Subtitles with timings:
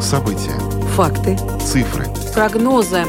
[0.00, 0.58] События.
[0.94, 1.36] Факты.
[1.60, 2.06] Цифры.
[2.32, 3.02] Прогнозы.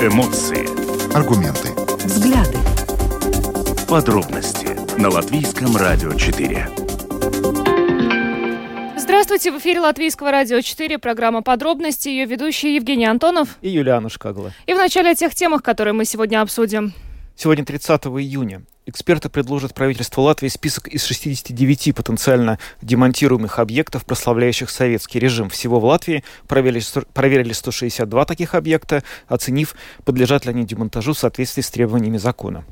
[0.00, 0.68] Эмоции.
[1.14, 1.70] Аргументы.
[2.04, 2.58] Взгляды.
[3.88, 4.68] Подробности
[5.00, 6.68] на Латвийском радио 4.
[8.96, 13.58] Здравствуйте, в эфире Латвийского радио 4, программа «Подробности», ее ведущий Евгений Антонов.
[13.60, 14.52] И Юлиана Шкагла.
[14.66, 16.92] И в начале о тех темах, которые мы сегодня обсудим.
[17.36, 18.62] Сегодня 30 июня.
[18.86, 25.48] Эксперты предложат правительству Латвии список из 69 потенциально демонтируемых объектов, прославляющих советский режим.
[25.48, 26.82] Всего в Латвии проверили,
[27.14, 29.74] проверили 162 таких объекта, оценив,
[30.04, 32.66] подлежат ли они демонтажу в соответствии с требованиями закона.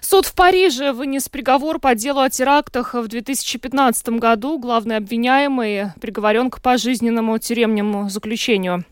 [0.00, 4.60] Суд в Париже вынес приговор по делу о терактах в 2015 году.
[4.60, 8.84] Главный обвиняемый приговорен к пожизненному тюремному заключению.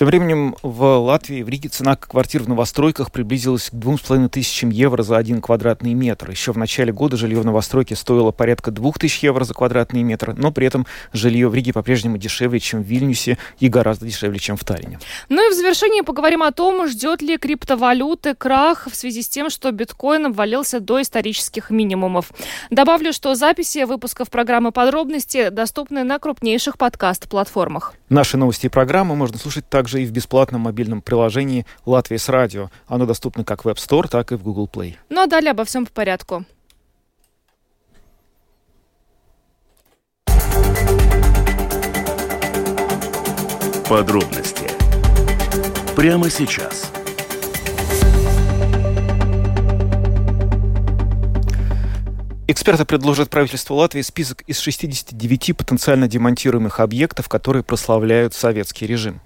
[0.00, 5.02] Тем временем в Латвии, в Риге цена квартир в новостройках приблизилась к 2,5 тысячам евро
[5.02, 6.30] за один квадратный метр.
[6.30, 10.52] Еще в начале года жилье в новостройке стоило порядка 2000 евро за квадратный метр, но
[10.52, 14.64] при этом жилье в Риге по-прежнему дешевле, чем в Вильнюсе и гораздо дешевле, чем в
[14.64, 14.98] Таллине.
[15.28, 19.50] Ну и в завершении поговорим о том, ждет ли криптовалюты крах в связи с тем,
[19.50, 22.30] что биткоин обвалился до исторических минимумов.
[22.70, 27.92] Добавлю, что записи выпусков программы «Подробности» доступны на крупнейших подкаст-платформах.
[28.08, 32.28] Наши новости и программы можно слушать также также и в бесплатном мобильном приложении «Латвия с
[32.28, 32.70] радио».
[32.86, 34.94] Оно доступно как в App Store, так и в Google Play.
[35.08, 36.44] Ну а далее обо всем по порядку.
[43.88, 44.70] Подробности
[45.96, 46.92] прямо сейчас.
[52.46, 59.20] Эксперты предложат правительству Латвии список из 69 потенциально демонтируемых объектов, которые прославляют советский режим.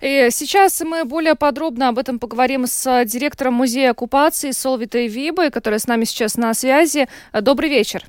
[0.00, 5.78] И сейчас мы более подробно об этом поговорим с директором музея оккупации Солвитой Вибой, которая
[5.78, 7.08] с нами сейчас на связи.
[7.32, 8.04] Добрый вечер.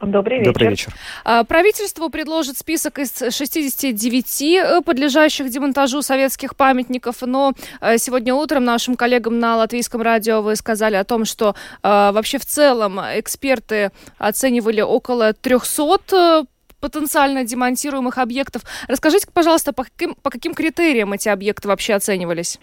[0.00, 0.52] Добрый вечер.
[0.52, 0.94] Добрый вечер.
[1.24, 8.64] А, правительство предложит список из 69 э, подлежащих демонтажу советских памятников, но э, сегодня утром
[8.64, 13.90] нашим коллегам на Латвийском радио вы сказали о том, что э, вообще в целом эксперты
[14.18, 16.46] оценивали около 300
[16.86, 18.62] потенциально демонтируемых объектов.
[18.86, 22.60] Расскажите, пожалуйста, по каким, по каким критериям эти объекты вообще оценивались?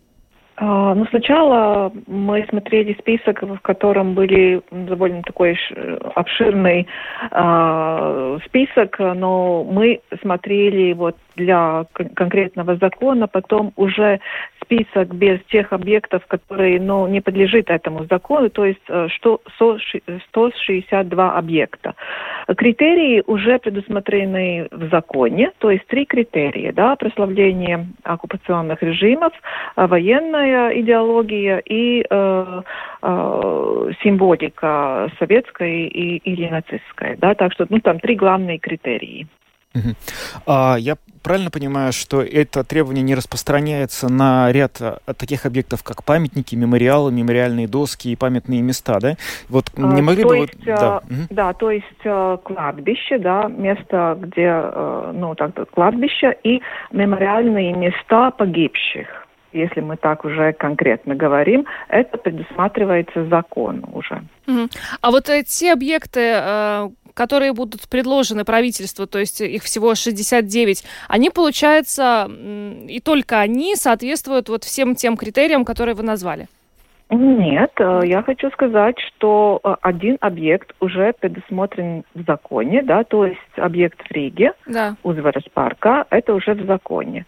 [0.56, 5.58] А, ну, сначала мы смотрели список, в котором были довольно такой
[6.16, 6.88] обширный
[7.31, 14.19] э, список, но мы смотрели вот для конкретного закона, потом уже
[14.63, 21.34] список без тех объектов, которые ну, не подлежит этому закону, то есть э, что 162
[21.34, 21.96] объекта.
[22.56, 29.34] Критерии уже предусмотрены в законе, то есть три критерия, да, прославление оккупационных режимов,
[29.75, 29.86] э,
[30.44, 32.62] военная идеология и э,
[33.02, 39.28] э, символика советская и, или нацистская, да, так что ну, там три главные критерии.
[40.46, 46.04] А, я правильно понимаю, что это требование не распространяется на ряд а, таких объектов, как
[46.04, 49.16] памятники, мемориалы, мемориальные доски и памятные места, да?
[49.50, 50.38] Вот не а, могли то бы...
[50.38, 51.02] Есть, вот, да.
[51.31, 56.62] да, то есть э, кладбище, да, место, где, э, ну, так, кладбище и
[56.92, 59.22] мемориальные места погибших
[59.53, 64.24] если мы так уже конкретно говорим, это предусматривается закон уже.
[65.02, 72.30] А вот эти объекты, которые будут предложены правительству, то есть их всего 69, они, получается,
[72.88, 76.47] и только они соответствуют вот всем тем критериям, которые вы назвали?
[77.09, 83.25] Нет, э, я хочу сказать, что э, один объект уже предусмотрен в законе, да, то
[83.25, 84.96] есть объект в Риге, да.
[85.03, 87.25] Узварас парка, это уже в законе.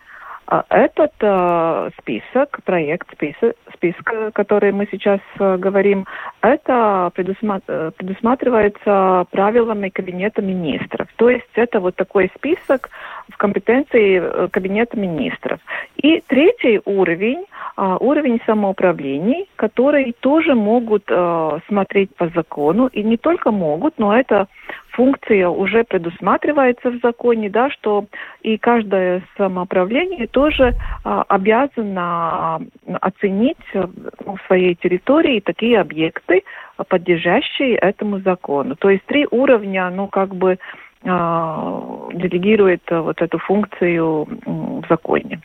[0.48, 6.06] А этот э, список, проект список, списка, который мы сейчас э, говорим,
[6.42, 11.08] это э, предусматривается правилами Кабинета министров.
[11.16, 12.92] То есть это вот такой список
[13.30, 15.60] в компетенции э, Кабинета министров.
[15.96, 17.46] И третий уровень,
[17.78, 24.16] э, уровень самоуправлений, которые тоже могут э, смотреть по закону, и не только могут, но
[24.16, 24.48] это
[24.96, 28.06] функция уже предусматривается в законе, да, что
[28.42, 30.74] и каждое самоуправление тоже
[31.04, 32.62] а, обязано а,
[33.02, 36.44] оценить ну, в своей территории такие объекты,
[36.88, 38.76] подлежащие этому закону.
[38.76, 40.58] То есть три уровня, ну, как бы
[41.04, 45.42] а, делегирует вот эту функцию в законе.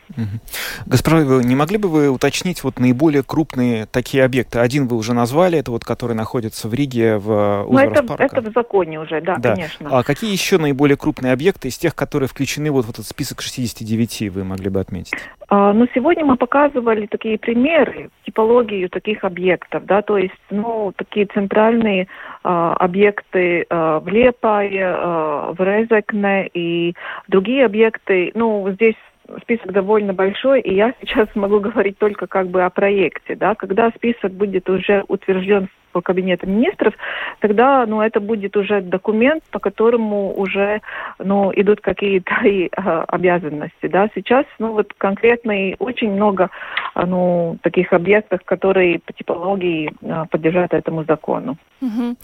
[0.86, 4.58] Госпожа, не могли бы вы уточнить вот наиболее крупные такие объекты?
[4.58, 8.52] Один вы уже назвали, это вот который находится в Риге, в Ну, это, это в
[8.52, 9.88] законе уже, да, да, конечно.
[9.90, 14.30] А какие еще наиболее крупные объекты из тех, которые включены вот в этот список 69,
[14.30, 15.12] вы могли бы отметить?
[15.48, 21.26] А, ну, сегодня мы показывали такие примеры, типологию таких объектов, да, то есть, ну, такие
[21.26, 22.06] центральные
[22.44, 26.94] а, объекты а, в Лепае, а, в Резекне и
[27.28, 28.94] другие объекты, ну, здесь
[29.42, 33.90] список довольно большой, и я сейчас могу говорить только как бы о проекте, да, когда
[33.90, 36.94] список будет уже утвержден по кабинету министров,
[37.40, 40.80] тогда, ну, это будет уже документ, по которому уже,
[41.18, 44.08] ну, идут какие-то и, э, обязанности, да.
[44.14, 46.50] Сейчас, ну, вот конкретно и очень много,
[46.94, 51.56] а, ну, таких объектов, которые по типологии э, подлежат этому закону.
[51.80, 52.16] Угу.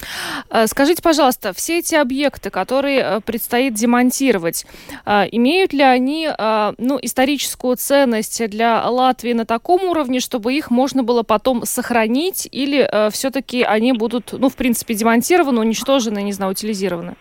[0.66, 4.66] Скажите, пожалуйста, все эти объекты, которые э, предстоит демонтировать,
[5.06, 6.28] имеют ли они,
[6.78, 13.10] ну, историческую ценность для Латвии на таком уровне, чтобы их можно было потом сохранить, или
[13.10, 17.14] все-таки все они будут, ну, в принципе, демонтированы, уничтожены, не знаю, утилизированы?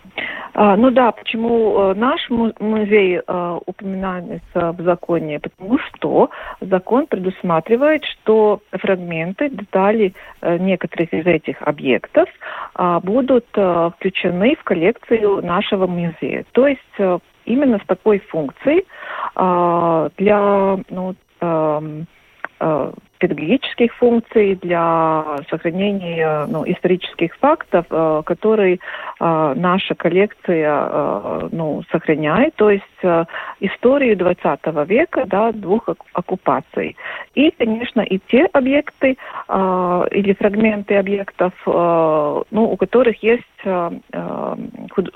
[0.54, 5.40] А, ну да, почему э, наш музей э, упоминается в законе?
[5.42, 6.30] Потому что
[6.62, 12.30] закон предусматривает, что фрагменты, детали э, некоторых из этих объектов
[12.78, 16.46] э, будут включены в коллекцию нашего музея.
[16.54, 18.86] То есть именно с такой функцией
[19.36, 22.04] э, для ну, э,
[22.62, 22.92] э,
[23.28, 32.54] педагогических функций, для сохранения ну, исторических фактов, э, которые э, наша коллекция э, ну, сохраняет,
[32.56, 32.84] то есть
[33.60, 36.96] историю 20 века, да, двух оккупаций.
[37.34, 39.18] И, конечно, и те объекты
[39.50, 43.44] или фрагменты объектов, ну, у которых есть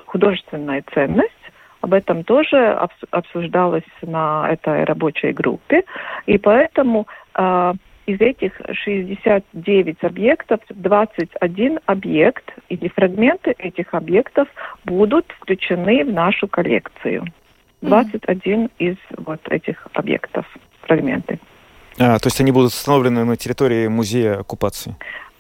[0.05, 1.33] художественная ценность,
[1.81, 2.77] об этом тоже
[3.11, 5.83] обсуждалось на этой рабочей группе.
[6.25, 7.07] И поэтому
[8.09, 14.47] из этих 69 объектов 21 объект или фрагменты этих объектов
[14.83, 17.25] будут включены в нашу коллекцию.
[17.81, 18.71] 21 mm-hmm.
[18.79, 20.45] из вот этих объектов,
[20.81, 21.39] фрагменты.
[21.99, 24.95] А, то есть они будут установлены на территории музея оккупации?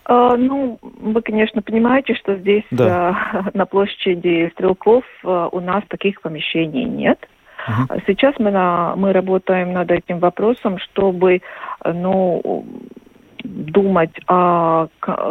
[0.05, 3.17] А, ну, вы, конечно, понимаете, что здесь да.
[3.33, 7.19] а, на площади Стрелков а, у нас таких помещений нет.
[7.67, 8.01] Uh-huh.
[8.07, 11.41] Сейчас мы, на, мы работаем над этим вопросом, чтобы
[11.85, 12.65] ну,
[13.43, 14.87] думать о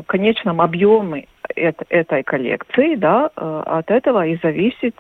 [0.07, 4.95] конечном объеме этой коллекции, да, э, от этого и зависит,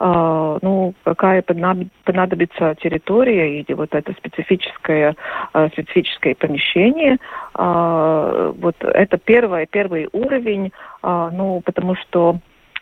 [0.00, 5.14] э, ну, какая понадобится территория или вот это специфическое,
[5.54, 7.18] э, специфическое помещение.
[7.54, 10.72] Вот это первый, первый уровень,
[11.02, 12.38] ну, потому что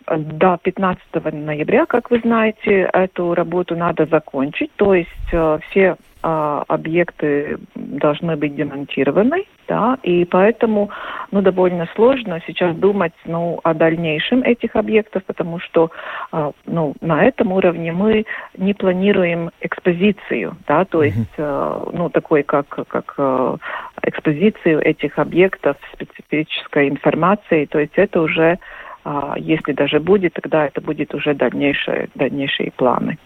[0.07, 1.01] до 15
[1.33, 8.35] ноября, как вы знаете, эту работу надо закончить, то есть э, все э, объекты должны
[8.35, 10.89] быть демонтированы, да, и поэтому,
[11.31, 15.91] ну, довольно сложно сейчас думать, ну, о дальнейшем этих объектов, потому что,
[16.31, 18.25] э, ну, на этом уровне мы
[18.57, 23.57] не планируем экспозицию, да, то есть, э, ну, такой, как, как э,
[24.03, 28.59] экспозицию этих объектов специфической информации, то есть это уже
[29.03, 33.17] а если даже будет, тогда это будет уже дальнейшие, дальнейшие планы.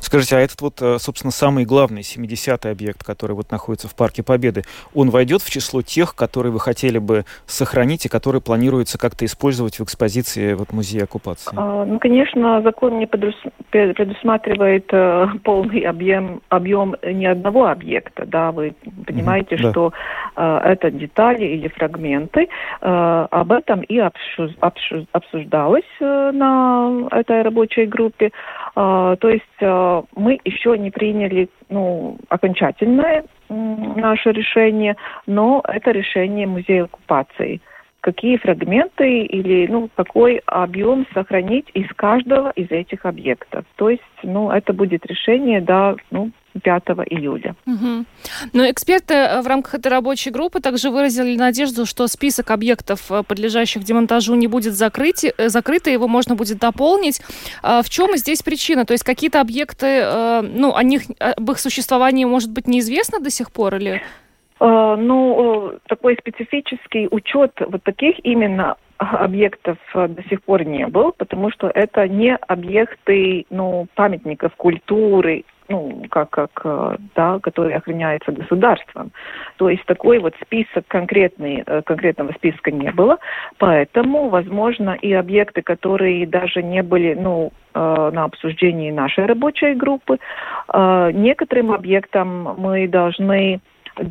[0.00, 4.22] Скажите, а этот вот, э, собственно, самый главный 70-й объект, который вот находится в Парке
[4.22, 4.62] Победы,
[4.94, 9.78] он войдет в число тех, которые вы хотели бы сохранить и которые планируется как-то использовать
[9.78, 11.54] в экспозиции вот, музея оккупации?
[11.56, 18.26] А, ну, конечно, закон не предусматривает э, полный объем, объем ни одного объекта.
[18.26, 18.74] Да, вы
[19.06, 19.92] понимаете, mm-hmm, что
[20.36, 22.48] э, это детали или фрагменты.
[22.80, 28.30] Э, об этом и обсуж, обсуж, обсуждалось э, на этой рабочей группе.
[28.74, 36.46] А, то есть э, мы еще не приняли ну, окончательное наше решение, но это решение
[36.46, 37.60] музея оккупации
[38.02, 43.64] какие фрагменты или ну, какой объем сохранить из каждого из этих объектов.
[43.76, 47.54] То есть ну, это будет решение до ну, 5 июля.
[47.66, 48.04] Угу.
[48.52, 53.22] Но эксперты э, в рамках этой рабочей группы также выразили надежду, что список объектов, э,
[53.26, 57.20] подлежащих демонтажу, не будет закрыть, э, закрыт, и его можно будет дополнить.
[57.62, 58.84] А в чем здесь причина?
[58.84, 63.50] То есть какие-то объекты, ну, о них, об их существовании, может быть, неизвестно до сих
[63.52, 64.02] пор или...
[64.60, 71.68] Ну, такой специфический учет вот таких именно объектов до сих пор не был, потому что
[71.68, 79.10] это не объекты ну, памятников культуры ну, как, как, э, да, который охраняется государством.
[79.56, 83.16] То есть такой вот список конкретный, э, конкретного списка не было,
[83.58, 90.18] поэтому, возможно, и объекты, которые даже не были, ну, э, на обсуждении нашей рабочей группы,
[91.14, 93.60] некоторым объектам мы должны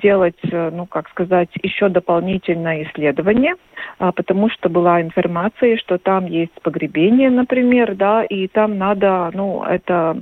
[0.04, 3.56] делать, ну, как сказать, еще дополнительное исследование,
[3.98, 10.22] потому что была информация, что там есть погребение, например, да, и там надо, ну, это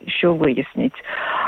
[0.00, 0.94] еще выяснить.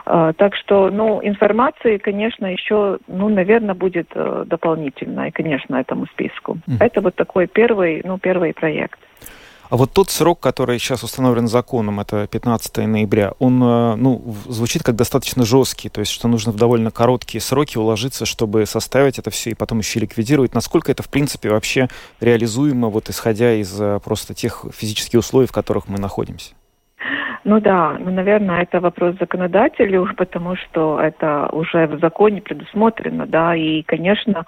[0.04, 6.58] А, так что, ну, информации, конечно, еще, ну, наверное, будет э, дополнительной, конечно, этому списку.
[6.66, 6.76] Mm.
[6.80, 8.98] Это вот такой первый, ну, первый проект.
[9.72, 14.82] А вот тот срок, который сейчас установлен законом, это 15 ноября, он э, ну, звучит
[14.82, 19.30] как достаточно жесткий, то есть что нужно в довольно короткие сроки уложиться, чтобы составить это
[19.30, 20.52] все и потом еще ликвидировать.
[20.52, 21.88] Насколько это, в принципе, вообще
[22.20, 26.52] реализуемо, вот исходя из э, просто тех физических условий, в которых мы находимся?
[27.44, 33.54] Ну да, ну, наверное, это вопрос законодателю, потому что это уже в законе предусмотрено, да,
[33.54, 34.44] и, конечно,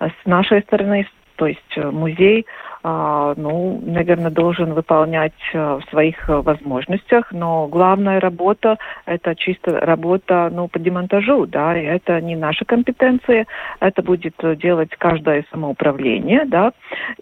[0.00, 1.06] с нашей стороны,
[1.36, 2.46] то есть э, музей,
[2.84, 8.76] ну, наверное, должен выполнять э, в своих возможностях, но главная работа–
[9.06, 13.46] это чисто работа, ну, по демонтажу, да, и это не наша компетенция,
[13.80, 16.72] это будет делать каждое самоуправление, да,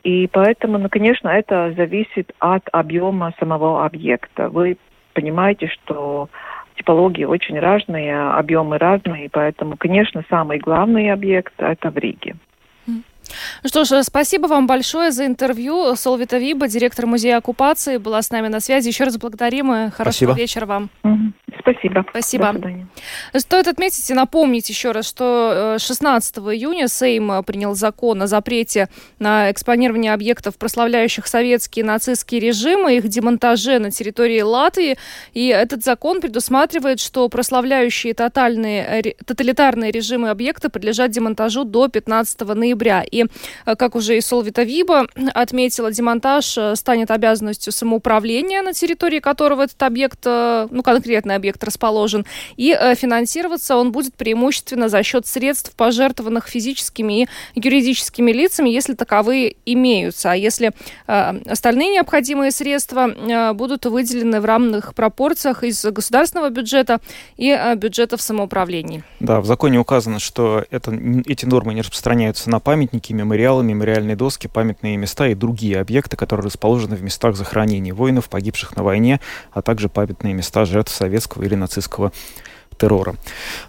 [0.03, 4.49] и поэтому, ну, конечно, это зависит от объема самого объекта.
[4.49, 4.79] Вы
[5.15, 6.29] понимаете, что
[6.77, 12.35] типологии очень разные, объемы разные, поэтому, конечно, самый главный объект– это в Риге.
[13.63, 15.97] Ну что ж, спасибо вам большое за интервью.
[15.97, 18.89] Солвита Виба, директор музея оккупации, была с нами на связи.
[18.89, 20.35] Еще раз благодарим и хорошего спасибо.
[20.35, 20.91] вечера вам.
[21.63, 22.05] Спасибо.
[22.11, 22.61] Спасибо.
[23.37, 28.27] Стоит отметить и напомнить еще раз, что 16 э, июня Сейм э, принял закон о
[28.27, 28.89] запрете
[29.21, 34.99] на экспонирование объектов, прославляющих советские и нацистские режимы, их демонтаже на территории Латвии.
[35.35, 43.05] И этот закон предусматривает, что прославляющие тотальные, тоталитарные режимы объекта подлежат демонтажу до 15 ноября.
[43.13, 43.27] И,
[43.67, 49.83] э, как уже и Солвита Виба отметила, демонтаж станет обязанностью самоуправления, на территории которого этот
[49.83, 52.25] объект, ну, конкретный объект расположен.
[52.57, 58.95] И э, финансироваться он будет преимущественно за счет средств, пожертвованных физическими и юридическими лицами, если
[58.95, 60.31] таковые имеются.
[60.31, 60.71] А если
[61.07, 67.01] э, остальные необходимые средства э, будут выделены в равных пропорциях из государственного бюджета
[67.37, 69.03] и э, бюджетов самоуправлений.
[69.19, 70.93] Да, в законе указано, что это,
[71.27, 76.47] эти нормы не распространяются на памятники, мемориалы, мемориальные доски, памятные места и другие объекты, которые
[76.47, 79.21] расположены в местах захоронения воинов, погибших на войне,
[79.53, 82.13] а также памятные места жертв советского или нацистского
[82.79, 83.17] террора.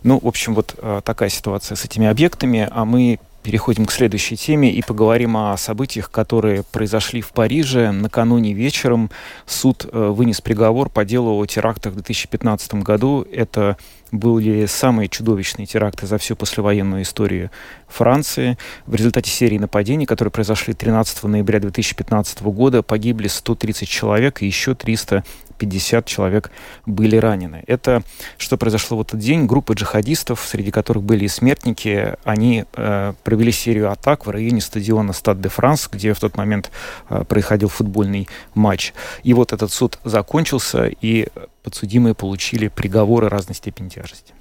[0.03, 4.37] Ну, в общем, вот э, такая ситуация с этими объектами, а мы переходим к следующей
[4.37, 7.91] теме и поговорим о событиях, которые произошли в Париже.
[7.91, 9.11] Накануне вечером
[9.45, 13.27] суд э, вынес приговор по делу о терактах в 2015 году.
[13.31, 13.77] Это
[14.13, 17.49] были самые чудовищные теракты за всю послевоенную историю
[17.87, 18.57] Франции.
[18.85, 24.75] В результате серии нападений, которые произошли 13 ноября 2015 года, погибли 130 человек и еще
[24.75, 26.51] 350 человек
[26.85, 27.63] были ранены.
[27.65, 28.03] Это
[28.37, 29.47] что произошло в этот день.
[29.47, 35.13] Группа джихадистов, среди которых были и смертники, они э, провели серию атак в районе стадиона
[35.13, 36.69] Стад де Франс, где в тот момент
[37.09, 38.93] э, происходил футбольный матч.
[39.23, 41.29] И вот этот суд закончился, и
[41.63, 44.33] подсудимые получили приговоры разной степени тяжести.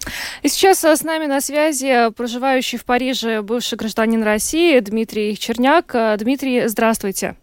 [0.43, 5.95] И сейчас э, с нами на связи проживающий в Париже бывший гражданин России Дмитрий Черняк.
[5.95, 7.37] Э, Дмитрий, здравствуйте.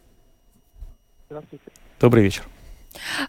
[1.30, 1.66] Здравствуйте.
[2.00, 2.44] Добрый вечер.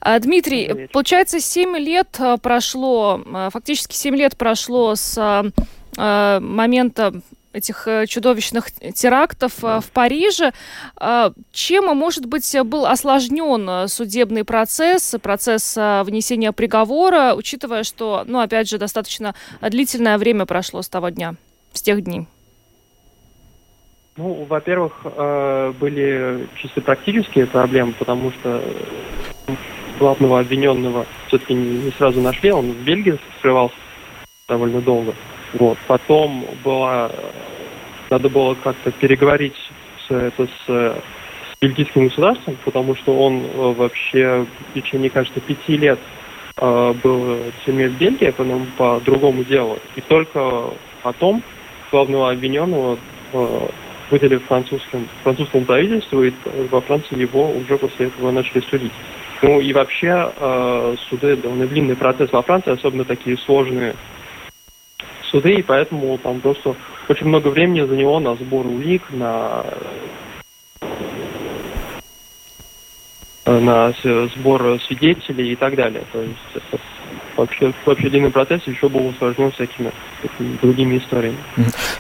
[0.05, 5.53] Э, Дмитрий, получается, 7 лет прошло, фактически 7 лет прошло с
[5.97, 7.21] момента
[7.53, 10.53] этих э, чудовищных терактов э, в Париже.
[10.97, 18.41] А, чем, может быть, был осложнен э, судебный процесс, процесс внесения приговора, учитывая, что, ну,
[18.41, 21.35] опять же, достаточно длительное время прошло с того дня,
[21.73, 22.27] с тех дней?
[24.17, 25.03] Ну, во-первых,
[25.81, 28.63] были чисто практические проблемы, потому что
[29.99, 33.77] главного обвиненного все-таки не сразу нашли, он в Бельгии скрывался
[34.49, 35.15] довольно долго.
[35.55, 35.79] Вот.
[35.87, 37.11] Потом была,
[38.09, 39.57] надо было как-то переговорить
[40.07, 40.97] с, это, с, с
[41.61, 45.99] бельгийским государством, потому что он э, вообще в течение, кажется, пяти лет
[46.57, 49.79] э, был в тюрьме в Бельгии, потом по другому делу.
[49.97, 50.71] И только
[51.03, 51.43] потом
[51.91, 52.99] главного обвиненного
[53.33, 53.69] э,
[54.11, 56.33] выдали французским, французскому правительству, и
[56.71, 58.93] во Франции его уже после этого начали судить.
[59.43, 63.95] Ну и вообще э, суды довольно длинный процесс во Франции, особенно такие сложные
[65.31, 66.75] суды, и поэтому там просто
[67.09, 69.65] очень много времени за него на сбор улик, на
[73.47, 73.93] на
[74.37, 76.05] сбор свидетелей и так далее.
[76.13, 76.81] То есть
[77.41, 79.93] вообще, вообще длинный процесс еще был усложнен всякими
[80.61, 81.39] другими историями.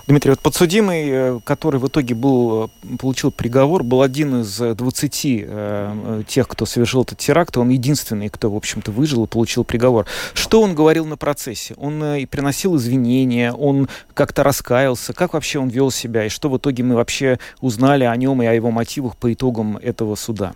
[0.06, 5.44] Дмитрий, вот подсудимый, э, который в итоге был, э, получил приговор, был один из 20
[5.46, 10.06] э, тех, кто совершил этот теракт, он единственный, кто, в общем-то, выжил и получил приговор.
[10.34, 11.74] Что он говорил на процессе?
[11.76, 16.58] Он э, приносил извинения, он как-то раскаялся, как вообще он вел себя, и что в
[16.58, 20.54] итоге мы вообще узнали о нем и о его мотивах по итогам этого суда?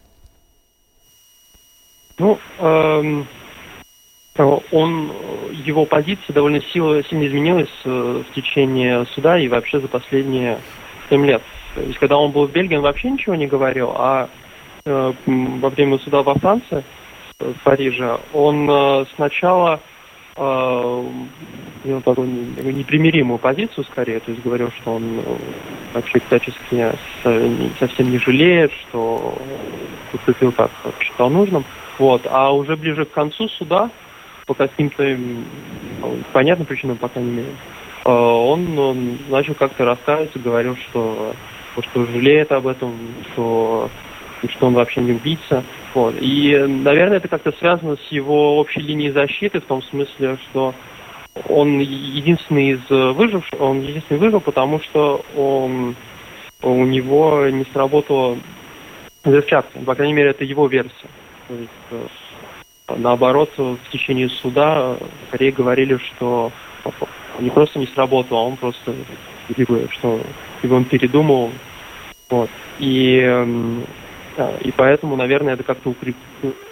[2.19, 3.27] Ну, эм,
[4.37, 5.13] он,
[5.65, 10.59] его позиция довольно сильно, сильно изменилась э, в течение суда и вообще за последние
[11.09, 11.43] 7 лет.
[11.75, 14.29] То есть, когда он был в Бельгии, он вообще ничего не говорил, а
[14.85, 16.83] э, во время суда во Франции,
[17.39, 19.81] э, в Париже, он э, сначала
[20.37, 21.05] э,
[21.85, 25.37] имел такую непримиримую позицию скорее, то есть говорил, что он э,
[25.93, 26.93] вообще всячески
[27.79, 29.39] совсем не жалеет, что
[30.11, 31.65] поступил как считал нужным.
[31.99, 32.27] Вот.
[32.29, 33.91] А уже ближе к концу суда,
[34.47, 35.19] по каким-то
[36.33, 37.49] понятным причинам, по крайней мере,
[38.05, 41.35] э, он, начал как-то раскаиваться, говорил, что,
[41.81, 42.95] что жалеет об этом,
[43.33, 43.91] что,
[44.49, 45.65] что он вообще не убийца.
[45.95, 46.15] Вот.
[46.21, 50.75] И, наверное, это как-то связано с его общей линией защиты, в том смысле, что
[51.49, 55.97] он единственный из выживших, он единственный выжил, потому что он,
[56.63, 58.37] у него не сработала
[59.25, 59.79] взрывчатка.
[59.81, 61.09] По крайней мере, это его версия.
[61.49, 62.07] То есть, э,
[62.89, 64.97] наоборот, в течение суда
[65.29, 66.53] скорее говорили, что
[67.41, 68.95] не просто не сработал, а он просто
[69.57, 70.21] либо что
[70.63, 71.51] либо он передумал.
[72.31, 72.51] Вот.
[72.79, 73.85] И, эм,
[74.61, 76.17] и поэтому, наверное, это как-то укреп...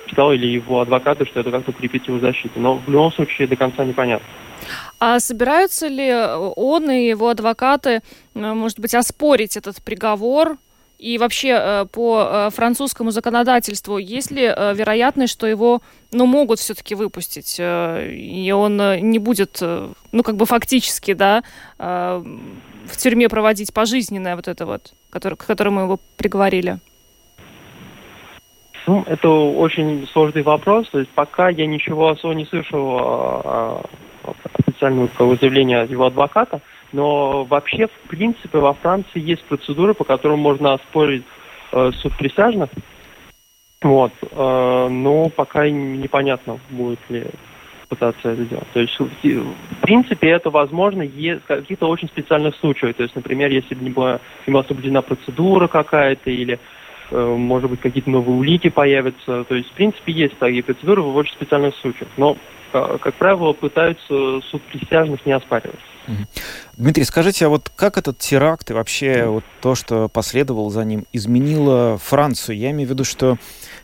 [0.07, 2.59] читал или его адвокаты, что это как-то укрепит его защиту.
[2.59, 4.27] Но в любом случае до конца непонятно.
[4.99, 6.13] А собираются ли
[6.57, 8.01] он и его адвокаты,
[8.35, 10.57] э, может быть, оспорить этот приговор?
[11.03, 15.83] И вообще э, по э, французскому законодательству есть ли э, вероятность, что его
[16.13, 18.77] ну, могут все-таки выпустить, и он
[19.11, 21.43] не будет, ну, как бы фактически, да,
[21.79, 26.79] в тюрьме проводить пожизненное вот это вот, к которому его приговорили?
[28.87, 30.89] Ну, это очень сложный вопрос.
[30.91, 33.87] То есть пока я ничего особо не слышал о,
[34.25, 36.61] о официального заявления его адвоката.
[36.93, 41.25] Но вообще, в принципе, во Франции есть процедуры, по которым можно оспорить
[41.73, 42.71] э, суд присяжных.
[43.83, 44.13] Вот.
[44.31, 47.25] Э, но пока непонятно, будет ли
[47.89, 48.67] пытаться это сделать.
[48.73, 52.97] То есть, в принципе, это возможно в каких-то очень специальных случаях.
[52.97, 56.59] То есть, например, если бы не была, была соблюдена процедура какая-то или
[57.11, 59.45] э, может быть, какие-то новые улики появятся.
[59.45, 62.09] То есть, в принципе, есть такие процедуры в очень специальных случаях.
[62.17, 62.39] Но,
[62.73, 65.81] э, как правило, пытаются суд присяжных не оспаривать.
[66.77, 71.07] Дмитрий, скажите, а вот как этот теракт и вообще вот то, что последовало за ним,
[71.13, 72.57] изменило Францию?
[72.57, 73.39] Я имею в виду, что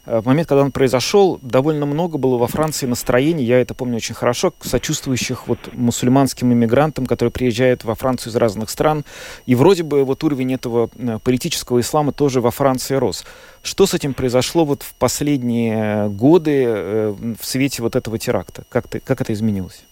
[0.06, 3.96] э, в момент, когда он произошел, довольно много было во Франции настроений, я это помню
[3.96, 9.04] очень хорошо, сочувствующих вот мусульманским иммигрантам, которые приезжают во Францию из разных стран.
[9.46, 13.24] И вроде бы вот уровень этого э, политического ислама тоже во Франции рос.
[13.62, 18.64] Что с этим произошло вот в последние годы э, в свете вот этого теракта?
[18.68, 19.84] Как, ты, как это изменилось?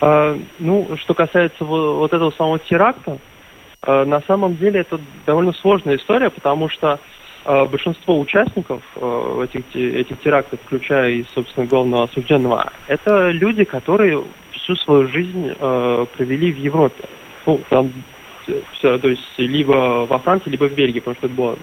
[0.00, 3.18] А, ну, что касается вот этого самого теракта,
[3.82, 6.98] а, на самом деле это довольно сложная история, потому что
[7.44, 8.82] а, большинство участников
[9.42, 14.22] этих, этих терактов, включая и, собственно, главного осужденного, это люди, которые
[14.52, 17.04] всю свою жизнь провели в Европе.
[17.46, 17.92] Ну, там
[18.80, 21.58] то есть либо во Франции, либо в Бельгии, потому что это было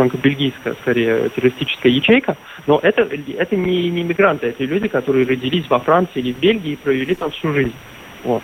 [0.00, 5.78] франко-бельгийская, скорее, террористическая ячейка, но это, это не, не мигранты, это люди, которые родились во
[5.78, 7.74] Франции или в Бельгии и провели там всю жизнь.
[8.24, 8.42] Вот.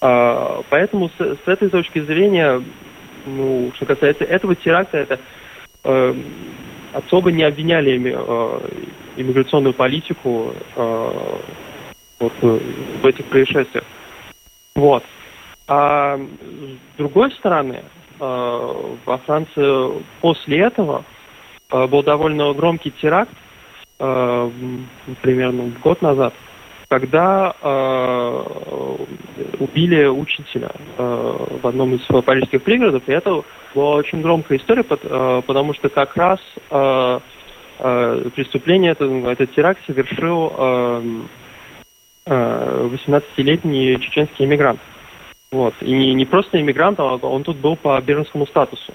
[0.00, 2.60] А, поэтому с, с этой точки зрения,
[3.26, 5.20] ну, что касается этого теракта, это
[5.84, 6.14] э,
[6.94, 8.68] особо не обвиняли э,
[9.16, 11.38] иммиграционную политику э,
[12.18, 13.84] вот, в этих происшествиях.
[14.74, 15.04] Вот.
[15.68, 21.04] А с другой стороны, Э, во Франции после этого
[21.70, 23.32] э, был довольно громкий теракт,
[23.98, 24.50] э,
[25.22, 26.34] примерно год назад,
[26.88, 27.54] когда
[29.60, 33.04] убили учителя в одном из парижских пригородов.
[33.06, 33.42] И это
[33.74, 36.40] была очень громкая история, потому что как раз
[37.78, 40.52] преступление, этот теракт совершил
[42.26, 44.80] 18-летний чеченский иммигрант.
[45.52, 45.74] Вот.
[45.80, 48.94] И не, не просто иммигрант, а он тут был по беженскому статусу.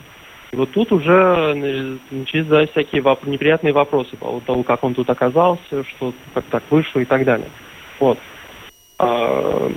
[0.52, 4.84] И вот тут уже э, начались задать всякие воп- неприятные вопросы по поводу того, как
[4.84, 7.50] он тут оказался, что как так вышло и так далее.
[8.00, 8.18] Вот.
[8.98, 9.70] А,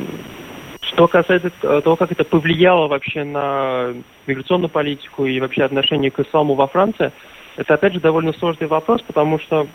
[0.80, 1.50] что касается
[1.82, 3.92] того, как это повлияло вообще на
[4.28, 7.10] миграционную политику и вообще отношение к исламу во Франции,
[7.56, 9.66] это опять же довольно сложный вопрос, потому что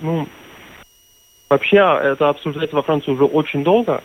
[0.00, 0.28] ну,
[1.50, 4.04] вообще это обсуждается во Франции уже очень долго,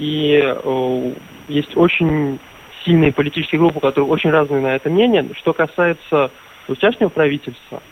[0.00, 1.12] и э,
[1.48, 2.40] есть очень
[2.84, 5.28] сильные политические группы, которые очень разные на это мнение.
[5.36, 6.30] Что касается
[6.68, 7.82] участного правительства,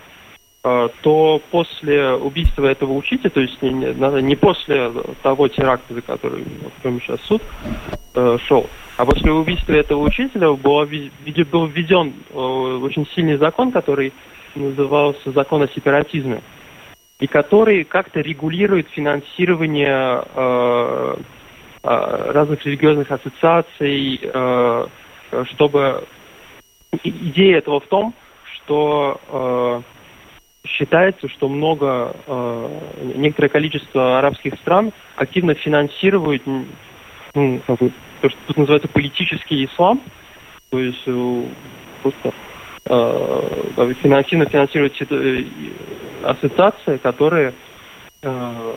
[0.64, 3.71] э, то после убийства этого учителя, то есть не,
[4.23, 4.90] не после
[5.23, 6.44] того теракта, за который,
[6.83, 7.42] в сейчас суд
[8.14, 8.66] э, шел,
[8.97, 14.14] а после убийства этого учителя был, был введен э, очень сильный закон, который
[14.55, 16.40] назывался закон о сепаратизме,
[17.21, 21.16] и который как-то регулирует финансирование э,
[21.88, 24.87] разных религиозных ассоциаций, э,
[25.53, 26.05] чтобы
[27.03, 28.14] идея этого в том,
[28.55, 29.20] что
[30.64, 32.81] э, считается, что много, э,
[33.16, 36.42] некоторое количество арабских стран активно финансируют
[37.35, 40.01] ну, то, что тут называется политический ислам,
[40.70, 41.42] то есть э,
[42.03, 42.33] просто
[42.87, 45.44] э, финансивно финансируют э,
[46.22, 47.55] ассоциации, которые
[48.22, 48.74] э,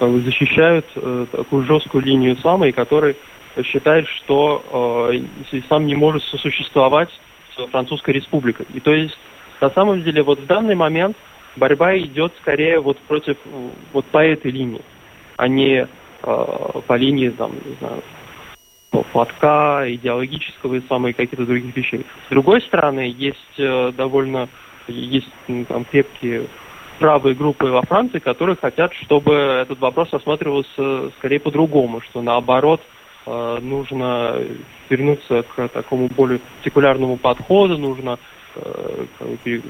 [0.00, 3.16] защищают э, такую жесткую линию ислама и которые
[3.62, 5.20] считают, что э,
[5.52, 7.10] ислам не может сосуществовать
[7.56, 8.66] с Французской республикой.
[8.74, 9.16] И то есть
[9.60, 11.16] на самом деле вот в данный момент
[11.56, 13.36] борьба идет скорее вот против
[13.92, 14.82] вот по этой линии,
[15.36, 15.88] а не
[16.26, 18.02] Э, по линии, там, не знаю,
[19.12, 22.06] платка, идеологического ислама и каких-то других вещей.
[22.26, 24.48] С другой стороны, есть э, довольно
[24.86, 26.46] есть ну, там крепкие
[26.98, 32.80] правые группы во Франции, которые хотят, чтобы этот вопрос рассматривался скорее по-другому, что наоборот
[33.26, 34.36] э, нужно
[34.88, 38.18] вернуться к такому более секулярному подходу, нужно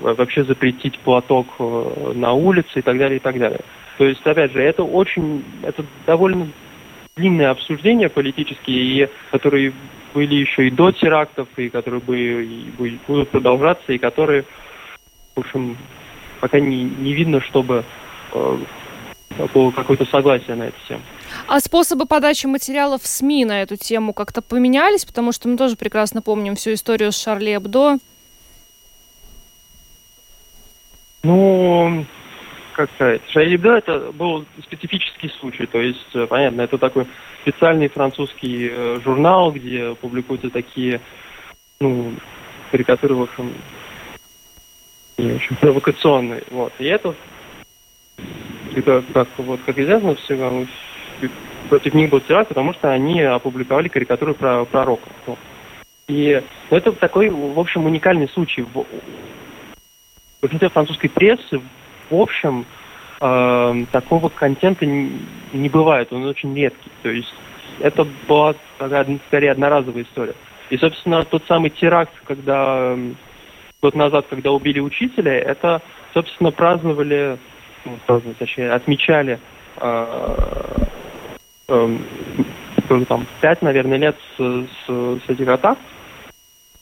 [0.03, 3.61] вообще запретить платок на улице и так далее, и так далее.
[3.97, 6.49] То есть, опять же, это очень, это довольно
[7.17, 9.73] длинные обсуждения политические, и, которые
[10.13, 14.45] были еще и до терактов, и которые бы, и будут продолжаться, и которые,
[15.35, 15.77] в общем,
[16.45, 17.85] пока не, не видно, чтобы
[18.35, 18.59] э,
[19.55, 21.01] было какое-то согласие на эту тему.
[21.49, 25.07] А способы подачи материалов в СМИ на эту тему как-то поменялись?
[25.07, 27.97] Потому что мы тоже прекрасно помним всю историю с Шарли Эбдо.
[31.23, 32.05] Ну,
[32.75, 37.07] как сказать, Шаилибда это был специфический случай, то есть, э, понятно, это такой
[37.41, 41.01] специальный французский э, журнал, где публикуются такие,
[41.81, 42.13] ну,
[42.71, 43.51] карикатуры, в общем,
[45.19, 47.15] очень провокационные, вот, и это,
[48.75, 50.51] это как, вот, как известно, всегда,
[51.69, 55.09] против них был теракт, потому что они опубликовали карикатуры про пророка.
[56.07, 58.63] И ну, это такой, в общем, уникальный случай.
[58.63, 58.85] В
[60.43, 61.63] большинстве французской прессы
[62.11, 62.67] в общем,
[63.21, 65.13] э, такого контента не,
[65.53, 66.91] не бывает, он очень редкий.
[67.03, 67.33] То есть
[67.81, 68.55] это была
[69.29, 70.35] скорее одноразовая история.
[70.71, 72.97] И, собственно, тот самый теракт, когда
[73.85, 77.39] год назад, когда убили учителя, это, собственно, праздновали,
[77.85, 79.39] ну, праздновали, точнее, отмечали
[79.77, 80.77] э,
[81.69, 81.99] э,
[83.09, 85.79] там, пять, наверное, лет с, с, с этих атак.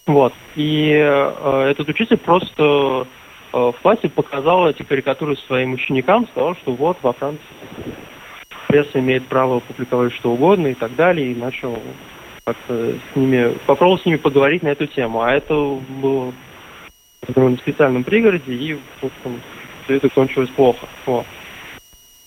[0.07, 0.33] Вот.
[0.57, 3.07] И э, этот учитель просто
[3.53, 7.43] Э, в классе показал эти карикатуры своим ученикам, сказал, что вот во Франции
[8.69, 11.79] пресса имеет право публиковать что угодно и так далее, и начал
[12.45, 15.21] как-то с ними, попробовал с ними поговорить на эту тему.
[15.21, 16.33] А это было
[17.29, 19.41] довольно специальном пригороде, и вот, там,
[19.85, 20.87] все это кончилось плохо.
[21.07, 21.25] Вот.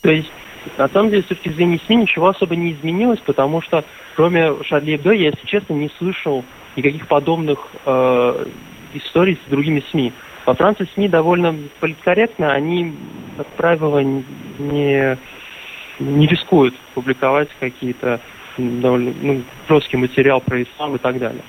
[0.01, 0.31] То есть,
[0.77, 3.83] на самом деле, с точки зрения СМИ ничего особо не изменилось, потому что
[4.15, 8.45] кроме Шарли Эбдо я, если честно, не слышал никаких подобных э,
[8.93, 10.13] историй с другими СМИ.
[10.45, 12.93] Во Франции СМИ довольно политкорректно, они,
[13.37, 15.17] как правило, не,
[15.99, 18.21] не рискуют публиковать какие-то
[18.57, 21.43] довольно ну, жесткий материал про ислам и так далее.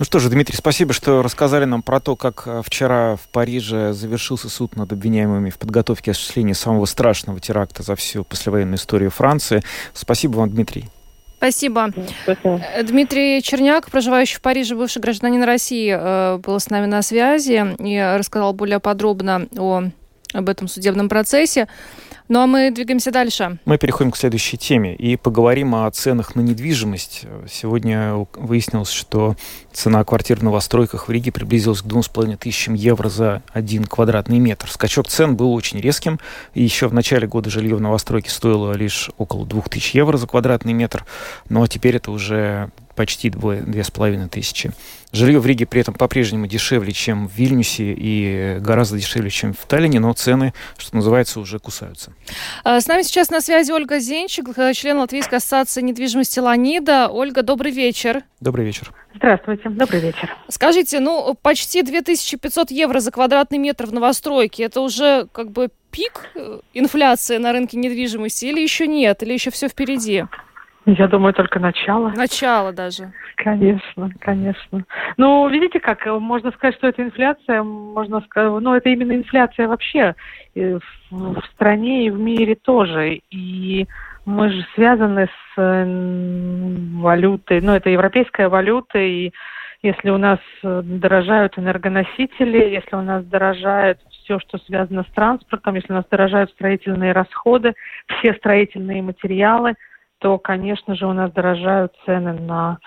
[0.00, 3.92] Ну что же, Дмитрий, спасибо, что рассказали нам про то, как э, вчера в Париже
[3.92, 9.62] завершился суд над обвиняемыми в подготовке осуществления самого страшного теракта за всю послевоенную историю Франции.
[9.92, 10.86] Спасибо вам, Дмитрий.
[11.36, 11.92] Спасибо.
[12.22, 12.62] Спасибо.
[12.74, 17.62] Э, Дмитрий Черняк, проживающий в Париже, бывший гражданин России, э, был с нами на связи
[17.78, 19.82] и рассказал более подробно о,
[20.32, 21.68] об этом судебном процессе.
[22.30, 23.58] Ну а мы двигаемся дальше.
[23.64, 27.24] Мы переходим к следующей теме и поговорим о ценах на недвижимость.
[27.50, 29.34] Сегодня выяснилось, что
[29.72, 34.70] цена квартир в новостройках в Риге приблизилась к 2,5 тысячам евро за один квадратный метр.
[34.70, 36.20] Скачок цен был очень резким.
[36.54, 41.04] Еще в начале года жилье в новостройке стоило лишь около 2000 евро за квадратный метр.
[41.48, 44.72] Но теперь это уже почти две с половиной тысячи.
[45.10, 49.64] Жилье в Риге при этом по-прежнему дешевле, чем в Вильнюсе и гораздо дешевле, чем в
[49.64, 52.12] Таллине, но цены, что называется, уже кусаются.
[52.62, 57.08] А, с нами сейчас на связи Ольга Зенчик, член Латвийской ассоциации недвижимости «Ланида».
[57.08, 58.22] Ольга, добрый вечер.
[58.40, 58.92] Добрый вечер.
[59.14, 60.36] Здравствуйте, добрый вечер.
[60.48, 66.28] Скажите, ну, почти 2500 евро за квадратный метр в новостройке, это уже как бы пик
[66.34, 70.26] э, инфляции на рынке недвижимости или еще нет, или еще все впереди?
[70.98, 72.10] Я думаю, только начало.
[72.16, 73.12] Начало даже.
[73.36, 74.84] Конечно, конечно.
[75.16, 80.14] Ну, видите как, можно сказать, что это инфляция, можно сказать, ну, это именно инфляция вообще
[80.54, 83.20] в, в стране и в мире тоже.
[83.30, 83.86] И
[84.24, 85.86] мы же связаны с
[87.00, 89.32] валютой, ну, это европейская валюта, и
[89.82, 95.92] если у нас дорожают энергоносители, если у нас дорожает все, что связано с транспортом, если
[95.92, 97.74] у нас дорожают строительные расходы,
[98.18, 99.74] все строительные материалы–
[100.20, 102.78] то, конечно же, у нас дорожают цены на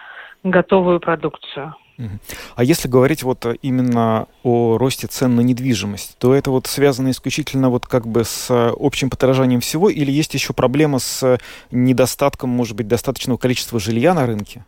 [0.44, 1.76] готовую продукцию.
[2.56, 7.70] А если говорить вот именно о росте цен на недвижимость, то это вот связано исключительно
[7.70, 11.38] вот как бы с общим подорожанием всего, или есть еще проблема с
[11.72, 14.66] недостатком, может быть, достаточного количества жилья на рынке?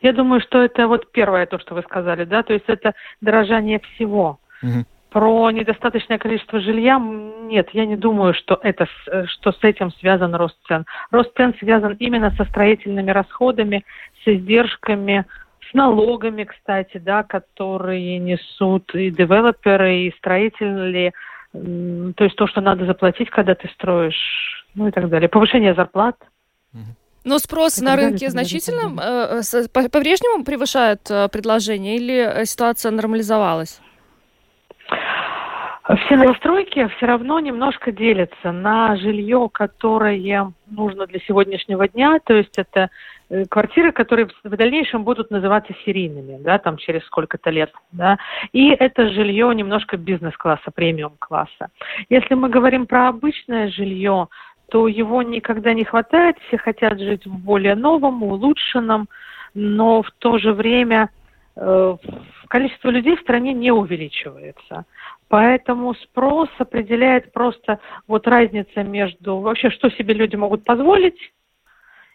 [0.00, 3.80] Я думаю, что это вот первое то, что вы сказали, да, то есть это дорожание
[3.80, 4.38] всего.
[4.62, 4.84] Угу.
[5.12, 8.88] Про недостаточное количество жилья нет, я не думаю, что это
[9.26, 10.86] что с этим связан рост цен.
[11.10, 13.84] Рост цен связан именно со строительными расходами,
[14.24, 15.26] с издержками,
[15.70, 21.12] с налогами, кстати, да, которые несут и девелоперы, и строители,
[21.52, 25.28] то есть то, что надо заплатить, когда ты строишь, ну и так далее.
[25.28, 26.16] Повышение зарплат.
[27.24, 33.80] Но спрос на рынке значительно э, по-прежнему превышает э, предложение или ситуация нормализовалась?
[36.06, 42.56] Все новостройки все равно немножко делятся на жилье, которое нужно для сегодняшнего дня, то есть
[42.56, 42.88] это
[43.28, 48.16] э, квартиры, которые в дальнейшем будут называться серийными, да, там через сколько-то лет, да,
[48.52, 51.70] и это жилье немножко бизнес-класса, премиум-класса.
[52.08, 54.28] Если мы говорим про обычное жилье,
[54.70, 59.08] то его никогда не хватает, все хотят жить в более новом, улучшенном,
[59.52, 61.10] но в то же время
[62.48, 64.84] количество людей в стране не увеличивается.
[65.28, 71.18] Поэтому спрос определяет просто вот разница между вообще, что себе люди могут позволить.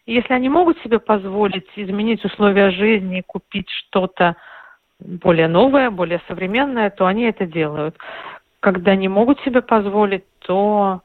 [0.06, 4.36] И если они могут себе позволить изменить условия жизни, купить что-то
[5.00, 7.96] более новое, более современное, то они это делают.
[8.60, 11.02] Когда не могут себе позволить, то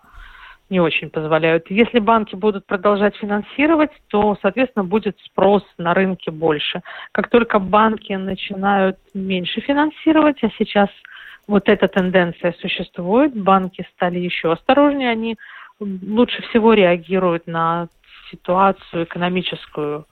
[0.71, 1.71] не очень позволяют.
[1.71, 6.83] Если банки будут продолжать финансировать, то, соответственно, будет спрос на рынке больше.
[7.13, 10.89] Как только банки начинают меньше финансировать, а сейчас–
[11.47, 13.35] вот эта тенденция существует.
[13.35, 15.37] Банки стали еще осторожнее, они
[15.81, 17.89] лучше всего реагируют на
[18.31, 20.07] ситуацию экономическую.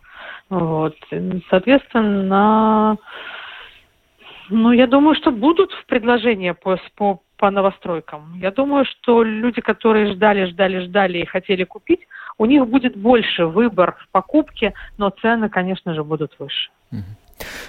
[0.49, 0.97] Вот.
[1.49, 2.97] Соответственно,
[4.49, 8.39] ну, я думаю, что будут предложения по, по, по новостройкам.
[8.39, 12.01] Я думаю, что люди, которые ждали, ждали, ждали и хотели купить,
[12.37, 16.71] у них будет больше выбор в покупке, но цены, конечно же, будут выше.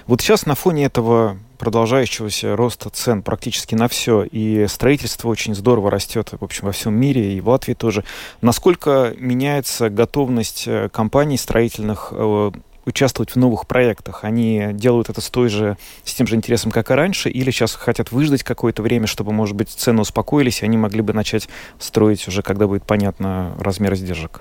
[0.06, 5.90] Вот сейчас на фоне этого продолжающегося роста цен практически на все, и строительство очень здорово
[5.90, 8.04] растет, в общем, во всем мире, и в Латвии тоже.
[8.42, 12.50] Насколько меняется готовность э, компаний строительных э,
[12.86, 14.24] участвовать в новых проектах?
[14.24, 17.74] Они делают это с, той же, с тем же интересом, как и раньше, или сейчас
[17.74, 22.26] хотят выждать какое-то время, чтобы, может быть, цены успокоились, и они могли бы начать строить
[22.28, 24.40] уже, когда будет понятно размер издержек?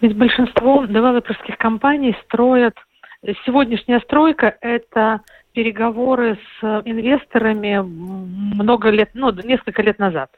[0.00, 2.74] Ведь большинство девелоперских компаний строят
[3.44, 5.20] Сегодняшняя стройка– это
[5.52, 10.30] переговоры с инвесторами много лет, ну, несколько лет назад.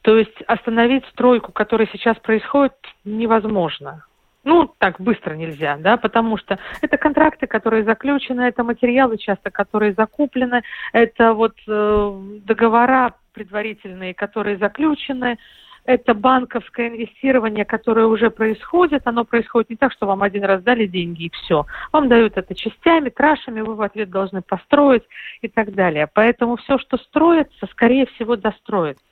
[0.00, 2.74] То есть остановить стройку, которая сейчас происходит,
[3.04, 4.06] невозможно.
[4.44, 9.94] Ну, так быстро нельзя, да, потому что это контракты, которые заключены, это материалы часто, которые
[9.94, 15.38] закуплены, это вот э, договора предварительные, которые заключены,
[15.86, 19.02] это банковское инвестирование, которое уже происходит.
[19.04, 21.66] Оно происходит не так, что вам один раз дали деньги и все.
[21.92, 25.04] Вам дают это частями, трашами, вы в ответ должны построить
[25.42, 26.08] и так далее.
[26.12, 29.04] Поэтому все, что строится, скорее всего, достроится.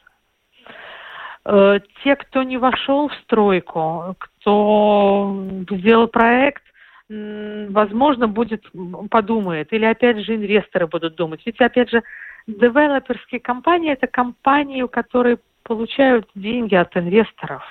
[1.44, 6.62] Э, те, кто не вошел в стройку, кто сделал проект,
[7.08, 8.64] возможно, будет
[9.10, 11.42] подумает, или опять же инвесторы будут думать.
[11.44, 12.02] Ведь опять же,
[12.46, 17.62] девелоперские компании– это компании, у которых получают деньги от инвесторов.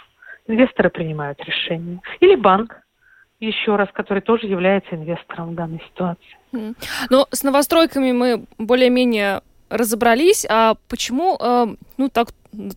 [0.48, 2.02] Инвесторы принимают решения.
[2.20, 2.82] Или банк,
[3.40, 6.76] еще раз, который тоже является инвестором в данной ситуации.
[7.10, 10.46] Но с новостройками мы более-менее разобрались.
[10.48, 12.28] А почему, э, ну так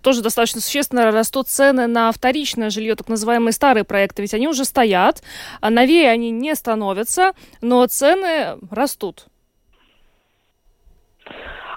[0.02, 4.64] тоже достаточно существенно растут цены на вторичное жилье, так называемые старые проекты, ведь они уже
[4.64, 5.22] стоят,
[5.60, 9.26] а новее они не становятся, но цены растут.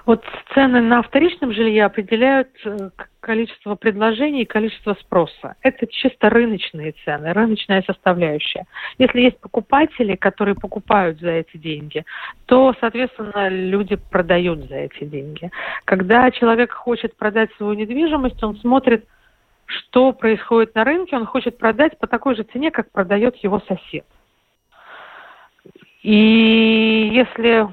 [0.08, 2.88] Вот цены на вторичном жилье определяют э,
[3.20, 5.56] количество предложений и количество спроса.
[5.60, 8.64] Это чисто рыночные цены, рыночная составляющая.
[8.96, 12.06] Если есть покупатели, которые покупают за эти деньги,
[12.46, 15.50] то, соответственно, люди продают за эти деньги.
[15.84, 19.04] Когда человек хочет продать свою недвижимость, он смотрит,
[19.66, 24.06] что происходит на рынке, он хочет продать по такой же цене, как продает его сосед.
[26.02, 27.68] И если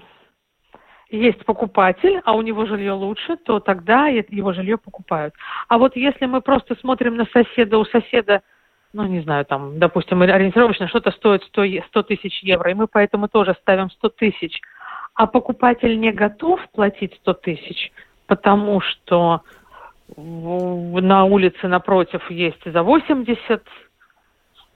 [1.10, 5.34] есть покупатель, а у него жилье лучше, то тогда его жилье покупают.
[5.68, 8.42] А вот если мы просто смотрим на соседа, у соседа,
[8.94, 13.28] ну, не знаю, там, допустим, ориентировочно что-то стоит 100, 100 тысяч евро, и мы поэтому
[13.28, 14.62] тоже ставим 100 тысяч,
[15.14, 17.92] а покупатель не готов платить 100 тысяч,
[18.26, 19.42] потому что
[20.16, 23.64] на улице напротив есть за 80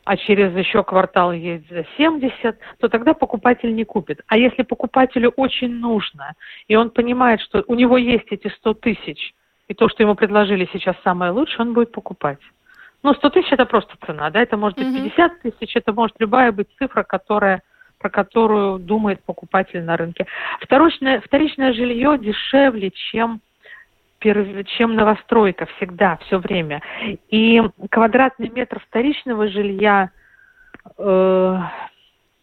[0.10, 4.22] а через еще квартал есть за 70, то тогда покупатель не купит.
[4.26, 6.34] А если покупателю очень нужно,
[6.68, 9.36] и он понимает, что у него есть эти 100 тысяч,
[9.68, 12.40] и то, что ему предложили сейчас самое лучшее, он будет покупать.
[13.04, 16.52] Ну, 100 тысяч это просто цена, да, это может быть 50 тысяч, это может любая
[16.52, 17.62] быть цифра, которая,
[18.00, 20.26] про которую думает покупатель на рынке.
[20.60, 23.42] Вторичное, вторичное жилье дешевле, чем
[24.20, 26.82] чем новостройка всегда, все время.
[27.30, 30.12] И квадратный метр вторичного жилья
[30.98, 31.60] э,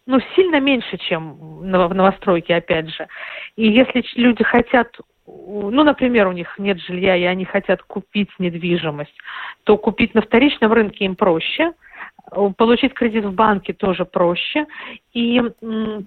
[0.05, 3.07] ну, сильно меньше, чем в новостройке, опять же.
[3.55, 9.15] И если люди хотят, ну, например, у них нет жилья, и они хотят купить недвижимость,
[9.63, 11.73] то купить на вторичном рынке им проще–
[12.29, 14.65] Получить кредит в банке тоже проще.
[15.13, 15.41] И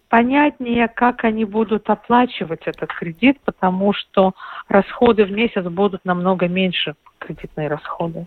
[0.09, 4.35] понятнее, как они будут оплачивать этот кредит, потому что
[4.69, 8.27] расходы в месяц будут намного меньше, кредитные расходы.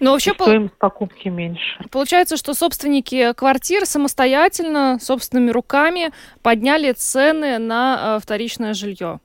[0.00, 1.78] Но вообще стоимость покупки меньше.
[1.90, 6.10] Получается, что собственники квартир самостоятельно, собственными руками
[6.42, 9.20] подняли цены на э, вторичное жилье.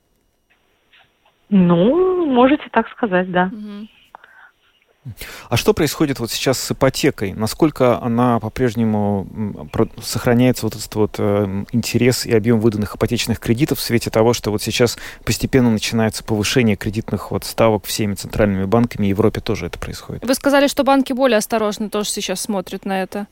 [1.48, 3.50] Ну, можете так сказать, да.
[3.52, 3.88] Угу.
[5.48, 7.32] А что происходит вот сейчас с ипотекой?
[7.32, 9.68] Насколько она по-прежнему
[10.02, 14.50] сохраняется вот этот вот э, интерес и объем выданных ипотечных кредитов в свете того, что
[14.50, 19.66] вот сейчас постепенно начинается повышение кредитных вот ставок всеми центральными банками, и в Европе тоже
[19.66, 20.24] это происходит?
[20.24, 23.26] Вы сказали, что банки более осторожно тоже сейчас смотрят на это.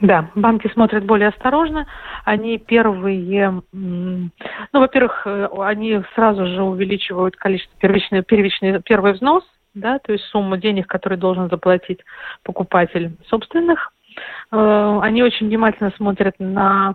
[0.00, 1.86] Да, банки смотрят более осторожно.
[2.24, 4.30] Они первые, ну,
[4.72, 9.44] во-первых, э, они сразу же увеличивают количество первичный, первичный первый взнос,
[9.76, 12.00] да, то есть сумму денег, которую должен заплатить
[12.42, 13.92] покупатель собственных.
[14.50, 16.94] Э, они очень внимательно смотрят на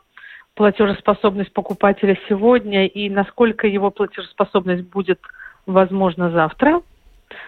[0.55, 5.19] платежеспособность покупателя сегодня и насколько его платежеспособность будет
[5.65, 6.81] возможно завтра.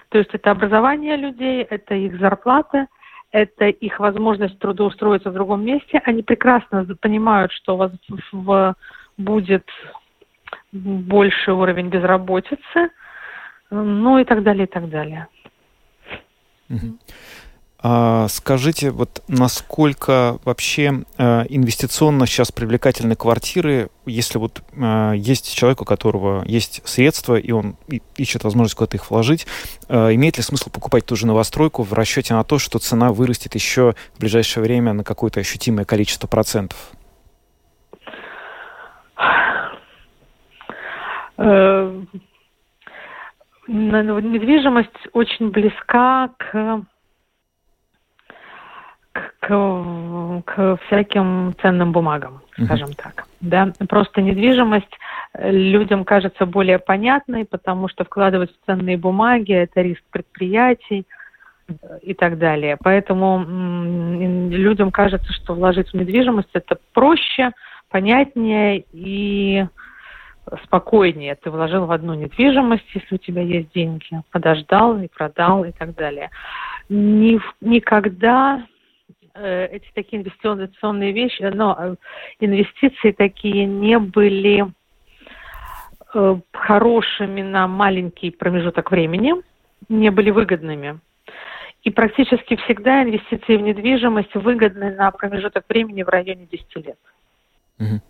[0.09, 2.87] То есть это образование людей, это их зарплата,
[3.31, 5.99] это их возможность трудоустроиться в другом месте.
[6.05, 7.91] Они прекрасно понимают, что у вас
[9.17, 9.67] будет
[10.71, 12.91] больше уровень безработицы–
[13.73, 15.27] ну и так далее, и так далее.
[17.85, 25.81] А, скажите, вот насколько вообще э, инвестиционно сейчас привлекательны квартиры, если вот э, есть человек,
[25.81, 27.75] у которого есть средства, и он
[28.15, 29.47] ищет возможность куда-то их вложить,
[29.89, 33.53] э, имеет ли смысл покупать ту же новостройку в расчете на то, что цена вырастет
[33.53, 36.77] еще в ближайшее время на какое-то ощутимое количество процентов?
[43.67, 46.83] Недвижимость очень близка к
[49.13, 53.01] к, к всяким ценным бумагам, скажем uh-huh.
[53.03, 53.25] так.
[53.41, 53.71] Да?
[53.87, 54.97] Просто недвижимость
[55.33, 61.05] э, людям кажется более понятной, потому что вкладывать в ценные бумаги– это риск предприятий
[61.67, 62.77] э, и так далее.
[62.81, 67.51] Поэтому м- людям кажется, что вложить в недвижимость– это проще,
[67.89, 69.65] понятнее и
[70.65, 71.35] спокойнее.
[71.35, 75.95] Ты вложил в одну недвижимость, если у тебя есть деньги, подождал и продал и так
[75.95, 76.29] далее.
[76.89, 78.65] Ни, никогда
[79.33, 81.95] э, эти такие инвестиционные вещи, но э,
[82.39, 84.65] инвестиции такие не были
[86.13, 89.33] э, хорошими на маленький промежуток времени,
[89.89, 90.99] не были выгодными.
[91.83, 96.97] И практически всегда инвестиции в недвижимость выгодны на промежуток времени в районе 10 лет.
[97.79, 98.01] Угу.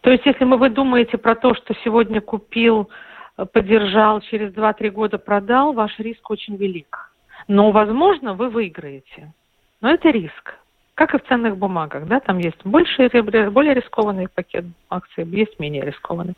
[0.00, 2.88] То есть, если вы думаете про то, что сегодня купил,
[3.36, 7.12] э, поддержал, через 2-3 года продал, ваш риск очень велик.
[7.48, 9.32] Но, возможно, вы выиграете.
[9.80, 10.54] Но это риск.
[10.94, 13.08] Как и в ценных бумагах, да, там есть больше,
[13.50, 16.34] более рискованный пакет акций, есть менее рискованный.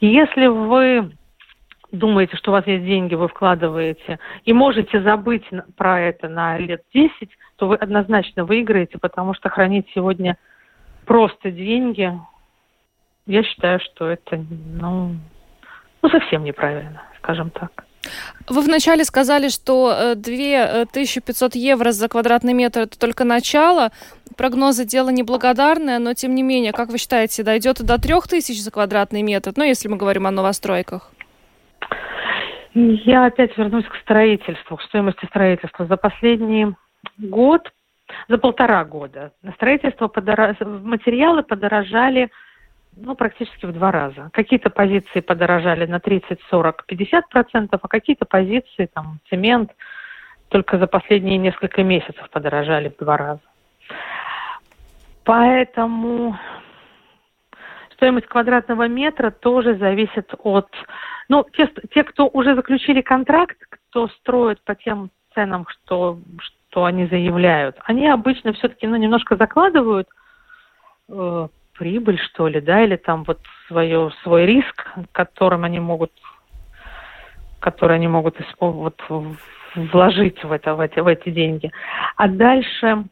[0.00, 1.10] Если вы
[1.90, 5.44] думаете, что у вас есть деньги, вы вкладываете, и можете забыть
[5.76, 10.36] про это на лет 10, то вы однозначно выиграете, потому что хранить сегодня
[11.06, 12.12] просто деньги,
[13.28, 14.42] я считаю, что это,
[14.80, 15.14] ну,
[16.02, 17.84] ну совсем неправильно, скажем так.
[18.48, 23.90] Вы вначале сказали, что 2500 э, евро за квадратный метр– это только начало.
[24.36, 29.22] Прогнозы– дело неблагодарное, но тем не менее, как вы считаете, дойдет до 3000 за квадратный
[29.22, 31.12] метр, ну, если мы говорим о новостройках?
[32.72, 35.86] Я опять вернусь к строительству, к стоимости строительства.
[35.86, 36.74] За последний
[37.18, 37.70] год,
[38.28, 40.56] за полтора года на строительство подорож...
[40.60, 42.30] материалы подорожали
[43.00, 44.30] ну, практически в два раза.
[44.32, 49.70] Какие-то позиции подорожали на 30, 40, 50 процентов, а какие-то позиции, там, цемент,
[50.48, 53.40] только за последние несколько месяцев подорожали в два раза.
[55.24, 56.38] Поэтому
[57.92, 60.68] стоимость квадратного метра тоже зависит от...
[61.28, 67.06] Ну, те, те, кто уже заключили контракт, кто строит по тем ценам, что, что они
[67.06, 70.08] заявляют, они обычно все-таки ну, немножко закладывают
[71.10, 71.48] э,
[71.78, 76.12] прибыль, что ли, да, или там вот свое, свой риск, которым они могут,
[77.60, 79.00] который они могут вот,
[79.74, 81.70] вложить в, это, в, эти, в эти деньги.
[82.16, 83.04] А дальше,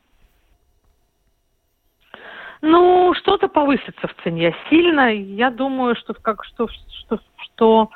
[2.61, 5.12] ну, что-то повысится в цене сильно.
[5.12, 7.91] Я думаю, что, как, что, что, что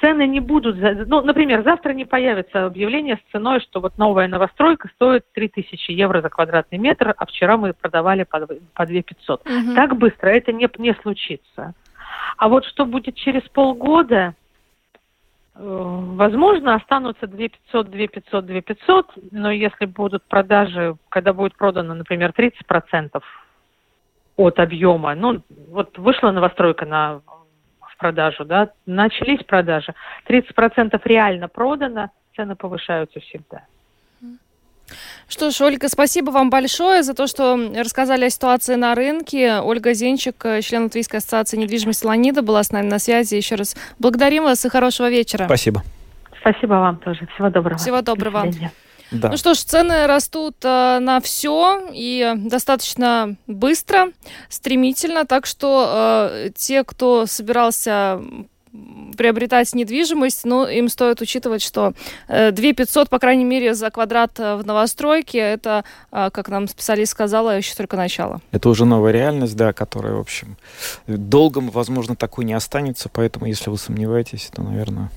[0.00, 0.76] цены не будут...
[1.06, 6.22] Ну, например, завтра не появится объявление с ценой, что вот новая новостройка стоит 3000 евро
[6.22, 9.40] за квадратный метр, а вчера мы продавали по, по 2500.
[9.40, 9.74] Угу.
[9.74, 11.74] Так быстро это не, не случится.
[12.36, 14.34] А вот что будет через полгода,
[15.54, 23.22] э, возможно, останутся 2500, 2500, 2500, но если будут продажи, когда будет продано, например, 30%
[24.36, 27.20] от объема, ну, вот вышла новостройка на
[28.00, 29.94] продажу, да, начались продажи,
[30.28, 33.62] 30% реально продано, цены повышаются всегда.
[35.28, 39.60] Что ж, Ольга, спасибо вам большое за то, что рассказали о ситуации на рынке.
[39.60, 43.36] Ольга Зенчик, член Латвийской ассоциации недвижимости Ланида, была с нами на связи.
[43.36, 45.44] Еще раз благодарим вас и хорошего вечера.
[45.44, 45.82] Спасибо.
[46.40, 47.28] Спасибо вам тоже.
[47.34, 47.78] Всего доброго.
[47.78, 48.50] Всего доброго.
[49.10, 49.28] Да.
[49.30, 54.12] Ну что ж, цены растут э, на все и достаточно быстро,
[54.48, 58.20] стремительно, так что э, те, кто собирался
[59.16, 61.92] приобретать недвижимость, ну, им стоит учитывать, что
[62.28, 66.68] 2 э, 500, по крайней мере, за квадрат э, в новостройке, это, э, как нам
[66.68, 68.40] специалист сказала, еще только начало.
[68.52, 70.56] Это уже новая реальность, да, которая, в общем,
[71.06, 75.10] долгом, возможно, такой не останется, поэтому, если вы сомневаетесь, то, наверное,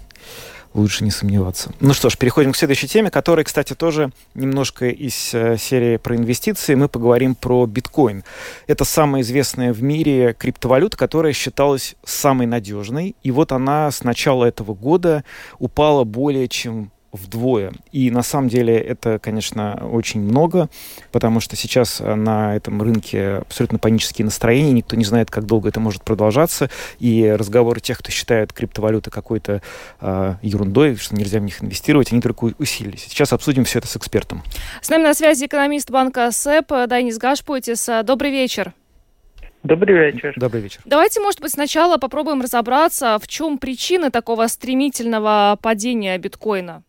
[0.73, 1.71] лучше не сомневаться.
[1.79, 6.15] Ну что ж, переходим к следующей теме, которая, кстати, тоже немножко из э, серии про
[6.15, 6.75] инвестиции.
[6.75, 8.23] Мы поговорим про биткоин.
[8.67, 13.15] Это самая известная в мире криптовалюта, которая считалась самой надежной.
[13.23, 15.23] И вот она с начала этого года
[15.59, 17.71] упала более чем вдвое.
[17.91, 20.67] И на самом деле это, конечно, очень много,
[21.11, 25.79] потому что сейчас на этом рынке абсолютно панические настроения, никто не знает, как долго это
[25.79, 29.61] может продолжаться, и разговоры тех, кто считает криптовалюты какой-то
[30.01, 33.05] э, ерундой, что нельзя в них инвестировать, они только усилились.
[33.07, 34.41] Сейчас обсудим все это с экспертом.
[34.81, 37.87] С нами на связи экономист банка СЭП Дайнис Гашпутис.
[38.03, 38.73] Добрый вечер.
[39.63, 40.33] Добрый вечер.
[40.35, 40.81] Добрый вечер.
[40.83, 46.83] Давайте, может быть, сначала попробуем разобраться, в чем причины такого стремительного падения биткоина.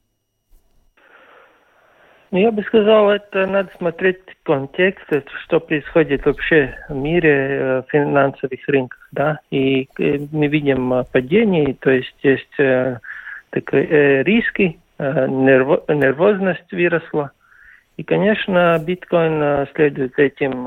[2.35, 5.07] Ну, я бы сказал, это надо смотреть контекст,
[5.45, 11.77] что происходит вообще в мире э, финансовых рынков, да, и э, мы видим э, падение,
[11.79, 12.51] то есть есть
[13.51, 17.31] такие риски, нервозность выросла,
[17.97, 20.67] и, конечно, биткоин следует этим,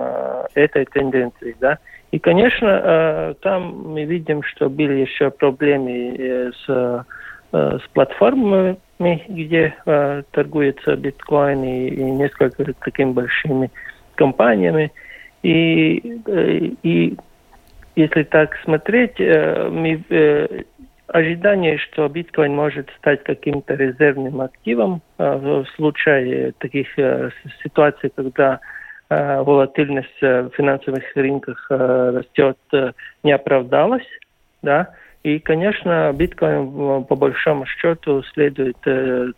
[0.55, 1.79] этой тенденции, да.
[2.11, 7.05] И, конечно, там мы видим, что были еще проблемы с,
[7.51, 13.71] с платформами, где э, торгуется биткоин и, и несколько такими большими
[14.15, 14.91] компаниями.
[15.43, 17.17] И, э, и
[17.95, 20.63] если так смотреть, э, мы, э,
[21.07, 27.29] ожидание, что биткоин может стать каким-то резервным активом э, в случае таких э,
[27.63, 28.59] ситуаций, когда
[29.09, 32.91] э, волатильность в финансовых рынках э, растет, э,
[33.23, 34.07] не оправдалась,
[34.63, 34.89] да,
[35.27, 39.31] и, конечно, биткоин по большому счету следует э,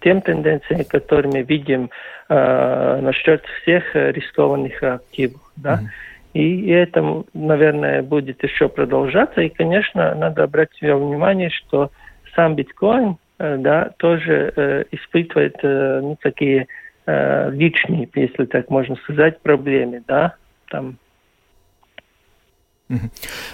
[0.00, 1.88] тем тенденциям, которые мы видим
[2.28, 5.40] э, насчет всех рискованных активов.
[5.54, 5.74] Да?
[5.74, 6.40] Mm-hmm.
[6.40, 9.40] И это, наверное, будет еще продолжаться.
[9.40, 11.92] И, конечно, надо обратить внимание, что
[12.34, 16.66] сам биткоин э, да, тоже э, испытывает э, ну, такие
[17.06, 20.02] э, личные, если так можно сказать, проблемы.
[20.08, 20.34] Да?
[20.70, 20.96] Там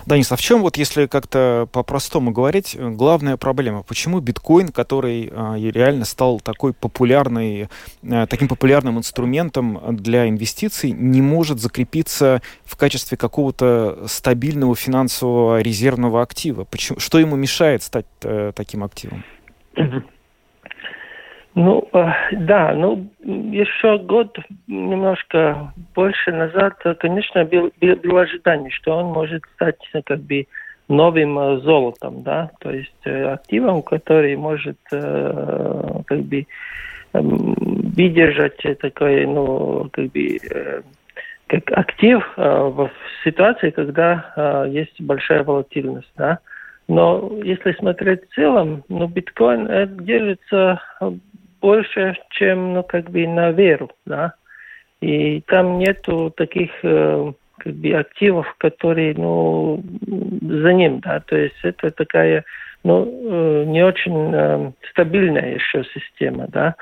[0.06, 3.82] Данис, а в чем вот, если как-то по-простому говорить, главная проблема?
[3.82, 7.68] Почему биткоин, который а, реально стал такой популярный,
[8.02, 16.22] а, таким популярным инструментом для инвестиций, не может закрепиться в качестве какого-то стабильного финансового резервного
[16.22, 16.64] актива?
[16.64, 19.24] Почему, что ему мешает стать а, таким активом?
[21.56, 28.98] Ну, э, да, ну, еще год, немножко больше назад, э, конечно, был, было ожидание, что
[28.98, 30.46] он может стать э, как бы
[30.88, 36.46] новым золотом, да, то есть активом, который может как бы
[37.12, 37.54] эм,
[37.96, 40.38] выдержать такой, ну, как бы
[41.48, 42.90] как актив в
[43.24, 46.38] ситуации, когда есть большая волатильность, да.
[46.86, 50.80] Но если смотреть в целом, ну, биткоин держится
[51.66, 54.34] больше, чем, ну, как бы на веру, да.
[55.00, 59.82] И там нету таких э, как бы активов, которые, ну,
[60.42, 61.18] за ним, да.
[61.26, 62.44] То есть это такая,
[62.84, 66.76] ну, э, не очень э, стабильная еще система, да.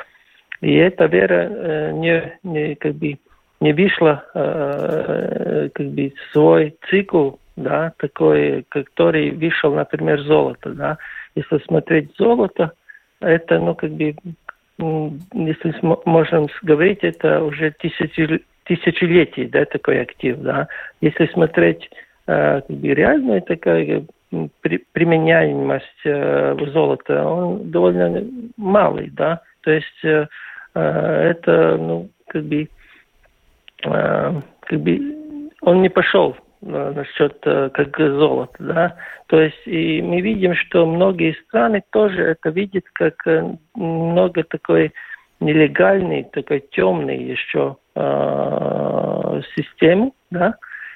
[0.61, 3.19] И эта вера не, не, как бы,
[3.61, 10.99] не вышла, как бы, свой цикл, да, такой, который вышел, например, золото, да.
[11.35, 12.73] Если смотреть золото,
[13.21, 14.15] это, ну, как бы
[14.79, 20.69] если можем говорить, это уже тысячелетий, да, такой актив, да.
[21.01, 21.91] Если смотреть
[22.27, 24.05] э, реальную такая
[24.61, 28.25] при, применяемость э, золота, он довольно
[28.57, 29.43] малый, да.
[29.63, 30.27] То есть э,
[30.75, 30.81] э,
[31.31, 32.69] это, ну, как бы,
[33.85, 35.01] э, как бы
[35.61, 38.97] он не пошел Э, насчет э, как золота, да.
[39.27, 44.93] То есть и мы видим, что многие страны тоже это видят как э, много такой
[45.41, 50.55] нелегальный, такой темный еще э, системы, да.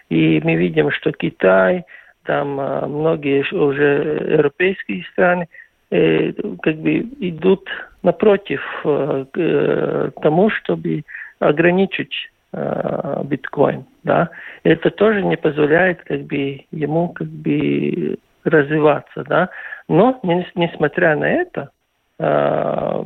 [0.09, 1.85] И мы видим, что Китай,
[2.25, 5.49] там э, многие уже европейские страны
[5.91, 7.69] э, как бы идут
[8.03, 11.03] напротив э, тому, чтобы
[11.41, 14.31] ограничить э, биткоин, да,
[14.63, 19.51] это тоже не позволяет как бы ему как бы развиваться, да,
[19.89, 21.71] но не, несмотря на это,
[22.19, 23.05] э,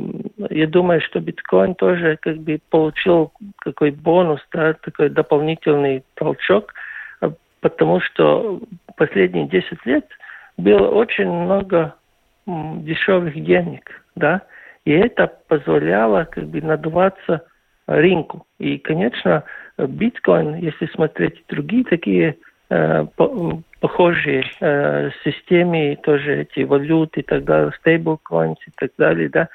[0.51, 6.73] я думаю, что биткоин тоже как бы получил какой бонус, да, такой дополнительный толчок,
[7.61, 8.61] потому что
[8.97, 10.07] последние 10 лет
[10.57, 11.95] было очень много
[12.47, 14.43] дешевых денег, да,
[14.85, 17.45] и это позволяло как бы надуваться
[17.87, 18.47] рынку.
[18.59, 19.45] И, конечно,
[19.79, 22.37] биткоин, если смотреть другие такие
[22.71, 23.07] э,
[23.81, 29.49] похожие э, системы, тоже эти валюты и так далее, стейблкоинс и так далее, да,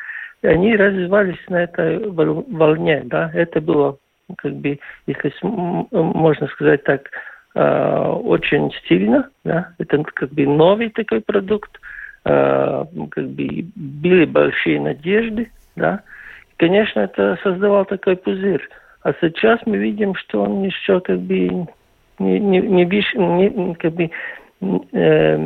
[0.43, 3.97] они развивались на этой волне, да, это было,
[4.37, 7.09] как бы, если можно сказать так,
[7.55, 11.79] э, очень стильно, да, это как бы новый такой продукт,
[12.25, 16.01] э, как бы были большие надежды, да,
[16.57, 18.67] конечно, это создавал такой пузырь.
[19.03, 21.67] А сейчас мы видим, что он еще как бы
[22.19, 24.09] не, не, не, не как бы,
[24.91, 25.37] э,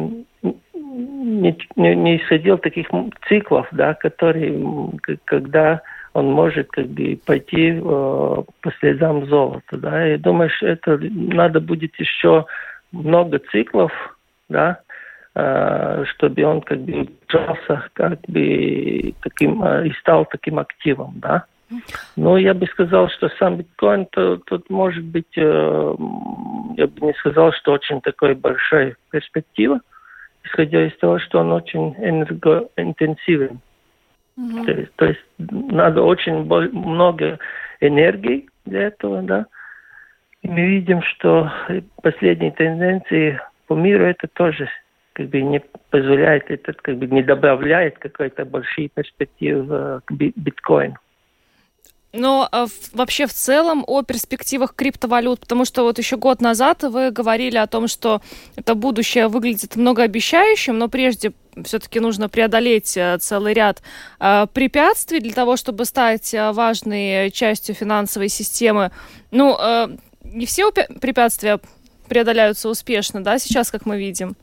[0.42, 2.88] не, не, не исходил таких
[3.28, 4.60] циклов, да, которые,
[5.26, 5.82] когда
[6.14, 10.18] он может как бы пойти э, по следам золота, да.
[10.18, 12.46] Думаю, что это надо будет еще
[12.92, 13.92] много циклов,
[14.50, 14.80] да,
[15.34, 21.46] чтобы он как бы держался как бы таким э, и стал таким активом, да.
[22.18, 25.96] Но я бы сказал, что сам биткоин то, тут может быть, э,
[26.78, 29.80] я бы не сказал, что очень такой большая перспектива,
[30.44, 33.62] исходя из того, что он очень энергоинтенсивен.
[34.38, 34.66] Mm-hmm.
[34.66, 37.40] То, есть, то есть надо очень много
[37.80, 39.46] энергии для этого, да.
[40.42, 41.52] И мы видим, что
[42.02, 44.68] последние тенденции по миру это тоже
[45.14, 50.98] как бы не позволяет этот, как бы не добавляет какой-то большие перспективы к биткоину.
[52.14, 57.10] Но а, вообще в целом о перспективах криптовалют, потому что вот еще год назад вы
[57.12, 58.22] говорили о том, что
[58.58, 61.32] это будущее выглядит многообещающим, но прежде
[61.64, 63.82] все-таки нужно преодолеть э, целый ряд
[64.20, 68.92] э, препятствий для того, чтобы стать э, важной частью финансовой системы.
[69.32, 69.88] Ну, э,
[70.26, 71.60] не все препятствия
[72.10, 74.36] преодоляются успешно, да, сейчас, как мы видим.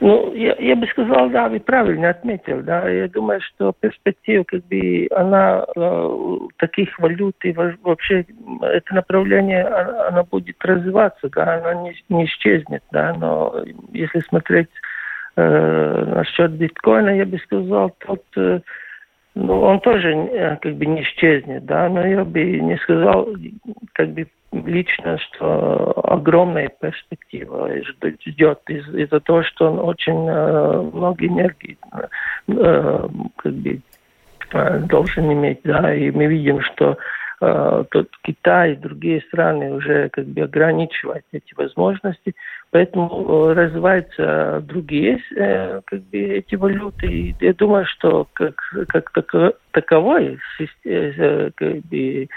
[0.00, 2.88] Ну, я, я бы сказал, да, вы правильно отметил, да.
[2.88, 8.26] Я думаю, что перспектива, как бы, она э, таких валют и вообще
[8.62, 13.14] это направление, она, она будет развиваться, да, она не, не исчезнет, да.
[13.14, 14.70] Но если смотреть
[15.36, 18.60] э, насчет биткоина, я бы сказал, тот э,
[19.34, 23.28] ну, он тоже э, как бы не исчезнет, да, но я бы не сказал,
[23.92, 27.68] как бы лично, что огромная перспектива
[28.24, 31.76] ждет из- из-за того, что он очень э, много энергии
[32.48, 33.80] э, как бы
[34.52, 36.96] э, должен иметь, да, и мы видим, что э,
[37.38, 42.34] тот Китай и другие страны уже как бы ограничивают эти возможности,
[42.70, 47.06] поэтому э, развиваются другие э, как бы эти валюты.
[47.06, 48.56] И я думаю, что как,
[48.88, 49.10] как
[49.70, 50.38] таковой
[50.84, 52.28] э, как бы,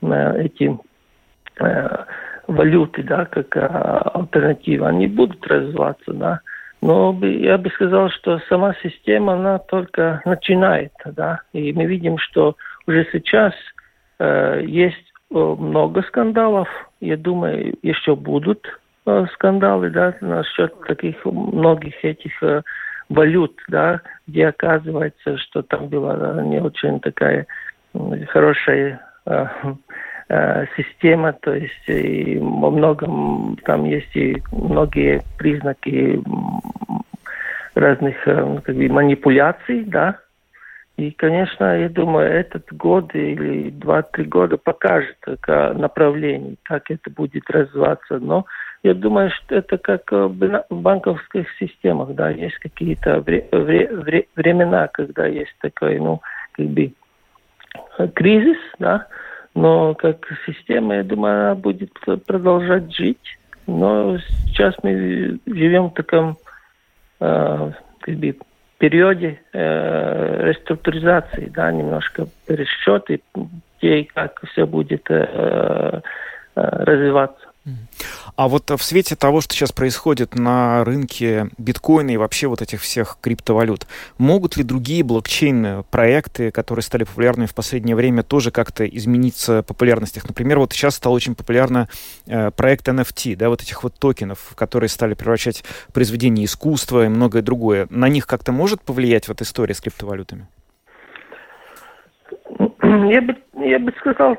[0.00, 0.78] эти
[2.48, 6.40] валюты, да, как альтернатива, они будут развиваться, да.
[6.82, 12.56] Но я бы сказал, что сама система, она только начинает, да, и мы видим, что
[12.86, 13.83] уже сейчас э,
[14.20, 16.68] есть много скандалов,
[17.00, 18.66] я думаю, еще будут
[19.06, 22.62] э, скандалы, да, насчет таких многих этих э,
[23.08, 27.46] валют, да, где оказывается, что там была не очень такая
[28.28, 29.46] хорошая э,
[30.26, 36.18] Э, система, то есть и во многом там есть и многие признаки
[37.74, 40.18] разных э, как бы, манипуляций, да.
[40.96, 45.16] И, конечно, я думаю, этот год или два-три года покажет
[45.46, 48.20] направление, как это будет развиваться.
[48.20, 48.46] Но
[48.84, 55.26] я думаю, что это как в банковских системах, да, есть какие-то вре- вре- времена, когда
[55.26, 56.20] есть такой, ну,
[56.52, 56.92] как бы
[58.14, 59.08] кризис, да,
[59.54, 61.92] но как система, я думаю, она будет
[62.26, 63.38] продолжать жить.
[63.66, 66.36] Но сейчас мы живем в таком
[67.20, 68.36] э, как бы,
[68.84, 73.22] периоде э, реструктуризации, да, немножко пересчеты,
[73.78, 76.00] где как все будет э, э,
[76.54, 77.46] развиваться.
[78.36, 82.80] А вот в свете того, что сейчас происходит на рынке биткоина и вообще вот этих
[82.80, 83.86] всех криптовалют,
[84.18, 89.66] могут ли другие блокчейн проекты, которые стали популярны в последнее время, тоже как-то измениться в
[89.66, 90.28] популярностях?
[90.28, 91.88] Например, вот сейчас стал очень популярно
[92.26, 97.42] э, проект NFT, да, вот этих вот токенов, которые стали превращать произведения искусства и многое
[97.42, 97.86] другое.
[97.88, 100.46] На них как-то может повлиять вот история с криптовалютами?
[102.82, 104.36] Я бы, я бы сказал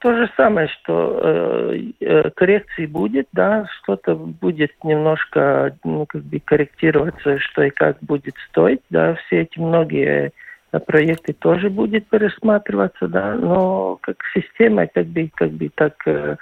[0.00, 6.40] то же самое, что э, э, коррекции будет, да, что-то будет немножко, ну, как бы
[6.40, 10.32] корректироваться, что и как будет стоить, да, все эти многие
[10.72, 16.36] э, проекты тоже будет пересматриваться, да, но как система, как бы, как бы так, э,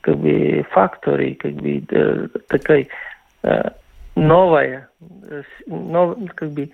[0.00, 2.86] как бы фактор и как бы э, такая
[3.42, 3.70] э,
[4.16, 4.88] новая,
[5.28, 6.70] э, нов, как бы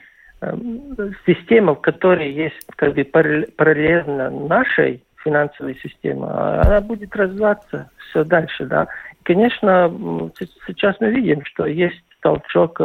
[1.27, 8.25] система, в которой есть как бы параллельно нашей финансовой системы, а она будет развиваться все
[8.25, 8.89] дальше, да.
[9.23, 10.31] Конечно,
[10.67, 12.81] сейчас мы видим, что есть толчок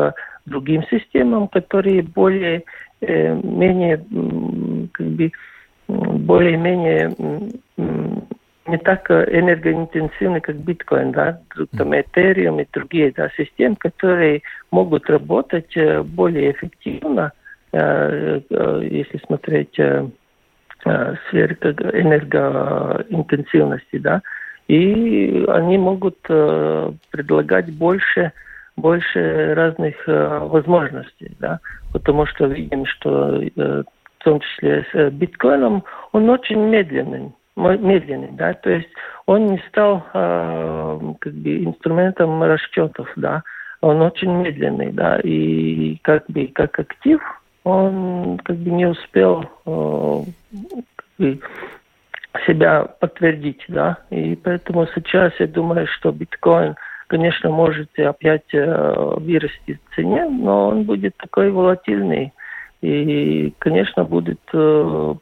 [0.46, 2.64] другим системам, которые более
[3.02, 3.98] э, менее
[4.92, 5.32] как бы
[5.88, 7.14] более-менее
[8.68, 11.40] не так энергоинтенсивны, как биткоин, да,
[11.78, 17.32] там Ethereum и другие, да, системы, которые могут работать э, более эффективно,
[17.78, 19.78] Э, э, если смотреть
[20.86, 24.22] э, сферы энергоинтенсивности, да,
[24.68, 28.32] и они могут предлагать больше
[28.78, 31.60] больше разных возможностей, да,
[31.94, 33.86] потому что видим, что в
[34.24, 38.90] том числе с биткоином он очень медленный, медленный, да, то есть
[39.28, 43.44] он не стал как бы инструментом расчетов, да,
[43.82, 47.22] он очень медленный, да, и как бы как актив
[47.66, 50.22] он как бы не успел э,
[50.96, 51.40] как бы,
[52.46, 56.76] себя подтвердить, да, и поэтому сейчас я думаю, что биткоин,
[57.08, 62.34] конечно, может опять э, вырасти в цене, но он будет такой волатильный,
[62.82, 65.16] и, конечно, будет э,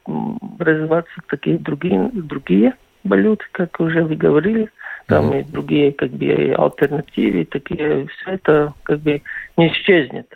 [0.60, 2.74] развиваться такие другие, другие
[3.06, 4.70] валюты, как уже вы говорили,
[5.08, 5.39] там mm-hmm.
[5.39, 9.22] и другие как бы альтернативы, такие, все это как бы
[9.56, 10.28] не исчезнет.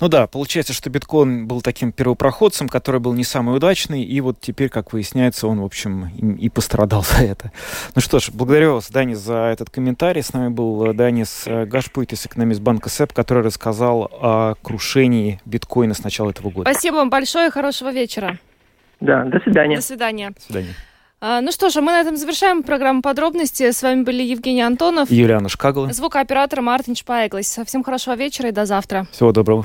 [0.00, 4.40] Ну да, получается, что биткоин был таким первопроходцем, который был не самый удачный, и вот
[4.40, 7.52] теперь, как выясняется, он, в общем, и, и пострадал за это.
[7.94, 10.22] Ну что ж, благодарю вас, Данис, за этот комментарий.
[10.22, 15.94] С нами был э, Данис э, Гашпуйтис, экономист банка СЭП, который рассказал о крушении биткоина
[15.94, 16.70] с начала этого года.
[16.70, 18.38] Спасибо вам большое, хорошего вечера.
[19.00, 19.76] Да, до свидания.
[19.76, 20.30] До свидания.
[20.30, 20.74] До свидания.
[21.20, 23.70] А, ну что ж, а мы на этом завершаем программу подробности.
[23.70, 25.10] С вами были Евгений Антонов.
[25.10, 25.92] Юлиана Шкагла.
[25.92, 27.60] Звукооператор Мартин Шпайглис.
[27.66, 29.06] Всем хорошего вечера и до завтра.
[29.10, 29.64] Всего доброго.